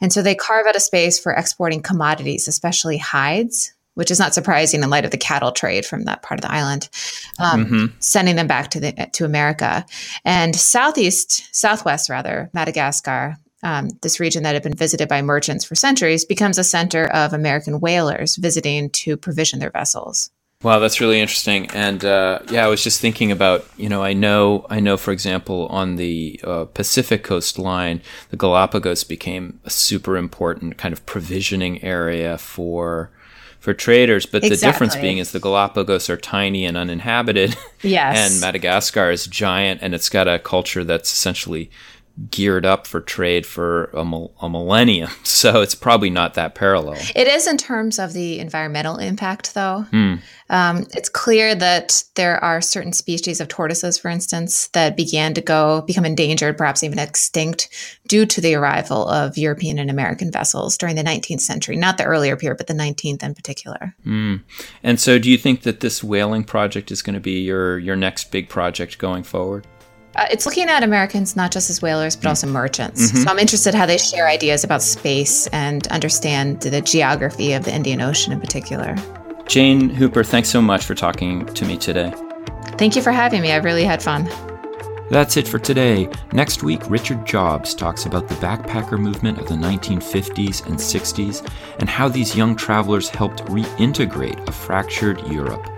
And 0.00 0.12
so 0.12 0.22
they 0.22 0.34
carve 0.34 0.66
out 0.66 0.76
a 0.76 0.80
space 0.80 1.18
for 1.18 1.32
exporting 1.32 1.82
commodities, 1.82 2.48
especially 2.48 2.98
hides, 2.98 3.72
which 3.94 4.10
is 4.10 4.18
not 4.18 4.34
surprising 4.34 4.82
in 4.82 4.90
light 4.90 5.06
of 5.06 5.10
the 5.10 5.16
cattle 5.16 5.52
trade 5.52 5.86
from 5.86 6.04
that 6.04 6.22
part 6.22 6.38
of 6.38 6.42
the 6.42 6.52
island, 6.52 6.88
um, 7.38 7.64
mm-hmm. 7.64 7.86
sending 7.98 8.36
them 8.36 8.46
back 8.46 8.70
to 8.70 8.80
the 8.80 8.92
to 9.12 9.24
America. 9.24 9.86
And 10.24 10.54
southeast, 10.54 11.54
southwest 11.54 12.10
rather, 12.10 12.50
Madagascar, 12.52 13.36
um, 13.62 13.88
this 14.02 14.20
region 14.20 14.42
that 14.42 14.52
had 14.52 14.62
been 14.62 14.74
visited 14.74 15.08
by 15.08 15.22
merchants 15.22 15.64
for 15.64 15.74
centuries, 15.74 16.26
becomes 16.26 16.58
a 16.58 16.64
center 16.64 17.06
of 17.06 17.32
American 17.32 17.80
whalers 17.80 18.36
visiting 18.36 18.90
to 18.90 19.16
provision 19.16 19.60
their 19.60 19.70
vessels. 19.70 20.30
Wow, 20.66 20.80
that's 20.80 21.00
really 21.00 21.20
interesting. 21.20 21.70
And 21.70 22.04
uh, 22.04 22.40
yeah, 22.50 22.64
I 22.64 22.68
was 22.68 22.82
just 22.82 23.00
thinking 23.00 23.30
about 23.30 23.64
you 23.76 23.88
know 23.88 24.02
I 24.02 24.14
know 24.14 24.66
I 24.68 24.80
know 24.80 24.96
for 24.96 25.12
example 25.12 25.68
on 25.68 25.94
the 25.94 26.40
uh, 26.42 26.64
Pacific 26.64 27.22
Coast 27.22 27.56
line, 27.56 28.02
the 28.30 28.36
Galapagos 28.36 29.04
became 29.04 29.60
a 29.64 29.70
super 29.70 30.16
important 30.16 30.76
kind 30.76 30.92
of 30.92 31.06
provisioning 31.06 31.84
area 31.84 32.36
for 32.36 33.12
for 33.60 33.74
traders. 33.74 34.26
But 34.26 34.38
exactly. 34.42 34.56
the 34.56 34.66
difference 34.66 34.96
being 34.96 35.18
is 35.18 35.30
the 35.30 35.38
Galapagos 35.38 36.10
are 36.10 36.16
tiny 36.16 36.64
and 36.64 36.76
uninhabited. 36.76 37.56
Yes. 37.82 38.32
and 38.32 38.40
Madagascar 38.40 39.12
is 39.12 39.28
giant 39.28 39.80
and 39.80 39.94
it's 39.94 40.08
got 40.08 40.26
a 40.26 40.40
culture 40.40 40.82
that's 40.82 41.12
essentially 41.12 41.70
geared 42.30 42.64
up 42.64 42.86
for 42.86 43.00
trade 43.00 43.44
for 43.44 43.84
a, 43.92 44.00
a, 44.40 44.48
millennium. 44.48 45.10
So 45.36 45.60
it's 45.60 45.74
probably 45.74 46.08
not 46.08 46.32
that 46.34 46.54
parallel. 46.54 46.98
It 47.14 47.28
is 47.28 47.46
in 47.46 47.58
terms 47.58 47.98
of 47.98 48.14
the 48.14 48.38
environmental 48.38 48.96
impact, 48.96 49.52
though. 49.52 49.84
Mm. 49.92 50.20
Um, 50.48 50.86
it's 50.94 51.10
clear 51.10 51.54
that 51.54 52.04
there 52.14 52.42
are 52.42 52.62
certain 52.62 52.94
species 52.94 53.38
of 53.38 53.48
tortoises, 53.48 53.98
for 53.98 54.08
instance, 54.08 54.68
that 54.68 54.96
began 54.96 55.34
to 55.34 55.42
go 55.42 55.82
become 55.82 56.06
endangered, 56.06 56.56
perhaps 56.56 56.82
even 56.82 56.98
extinct, 56.98 57.68
due 58.08 58.24
to 58.24 58.40
the 58.40 58.54
arrival 58.54 59.06
of 59.08 59.36
European 59.36 59.78
and 59.78 59.90
American 59.90 60.32
vessels 60.32 60.78
during 60.78 60.96
the 60.96 61.04
19th 61.04 61.42
century. 61.42 61.76
Not 61.76 61.98
the 61.98 62.04
earlier 62.04 62.36
period, 62.36 62.56
but 62.56 62.66
the 62.66 62.72
19th 62.72 63.22
in 63.22 63.34
particular. 63.34 63.94
Mm. 64.06 64.42
And 64.82 64.98
so, 64.98 65.18
do 65.18 65.30
you 65.30 65.36
think 65.36 65.62
that 65.62 65.80
this 65.80 66.02
whaling 66.02 66.44
project 66.44 66.90
is 66.90 67.02
going 67.02 67.14
to 67.14 67.20
be 67.20 67.42
your 67.42 67.78
your 67.78 67.96
next 67.96 68.30
big 68.30 68.48
project 68.48 68.96
going 68.98 69.22
forward? 69.22 69.66
Uh, 70.16 70.26
it's 70.30 70.46
looking 70.46 70.68
at 70.68 70.82
Americans 70.82 71.36
not 71.36 71.52
just 71.52 71.68
as 71.68 71.82
whalers, 71.82 72.16
but 72.16 72.26
also 72.26 72.46
merchants. 72.46 73.08
Mm-hmm. 73.10 73.18
So 73.18 73.30
I'm 73.30 73.38
interested 73.38 73.74
how 73.74 73.84
they 73.84 73.98
share 73.98 74.26
ideas 74.26 74.64
about 74.64 74.82
space 74.82 75.46
and 75.48 75.86
understand 75.88 76.62
the 76.62 76.80
geography 76.80 77.52
of 77.52 77.64
the 77.64 77.74
Indian 77.74 78.00
Ocean 78.00 78.32
in 78.32 78.40
particular. 78.40 78.96
Jane 79.46 79.90
Hooper, 79.90 80.24
thanks 80.24 80.48
so 80.48 80.62
much 80.62 80.84
for 80.84 80.94
talking 80.94 81.44
to 81.46 81.64
me 81.66 81.76
today. 81.76 82.12
Thank 82.78 82.96
you 82.96 83.02
for 83.02 83.12
having 83.12 83.42
me. 83.42 83.52
I 83.52 83.56
really 83.56 83.84
had 83.84 84.02
fun. 84.02 84.28
That's 85.08 85.36
it 85.36 85.46
for 85.46 85.58
today. 85.58 86.08
Next 86.32 86.64
week, 86.64 86.90
Richard 86.90 87.24
Jobs 87.24 87.74
talks 87.74 88.06
about 88.06 88.26
the 88.26 88.34
backpacker 88.36 88.98
movement 88.98 89.38
of 89.38 89.46
the 89.46 89.54
1950s 89.54 90.66
and 90.66 90.76
60s 90.76 91.48
and 91.78 91.88
how 91.88 92.08
these 92.08 92.34
young 92.34 92.56
travelers 92.56 93.08
helped 93.08 93.44
reintegrate 93.44 94.48
a 94.48 94.52
fractured 94.52 95.20
Europe. 95.28 95.75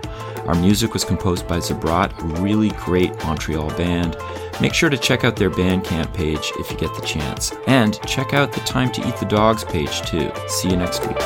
Our 0.49 0.55
music 0.55 0.93
was 0.93 1.03
composed 1.03 1.47
by 1.47 1.59
Zabrat, 1.59 2.19
a 2.19 2.41
really 2.41 2.69
great 2.69 3.15
Montreal 3.23 3.69
band. 3.77 4.17
Make 4.59 4.73
sure 4.73 4.89
to 4.89 4.97
check 4.97 5.23
out 5.23 5.35
their 5.35 5.51
Bandcamp 5.51 6.11
page 6.15 6.51
if 6.55 6.71
you 6.71 6.77
get 6.77 6.91
the 6.95 7.05
chance. 7.05 7.53
And 7.67 8.01
check 8.07 8.33
out 8.33 8.51
the 8.51 8.61
Time 8.61 8.91
to 8.93 9.07
Eat 9.07 9.15
the 9.17 9.27
Dogs 9.27 9.63
page 9.63 10.01
too. 10.01 10.31
See 10.47 10.71
you 10.71 10.75
next 10.75 11.05
week. 11.05 11.19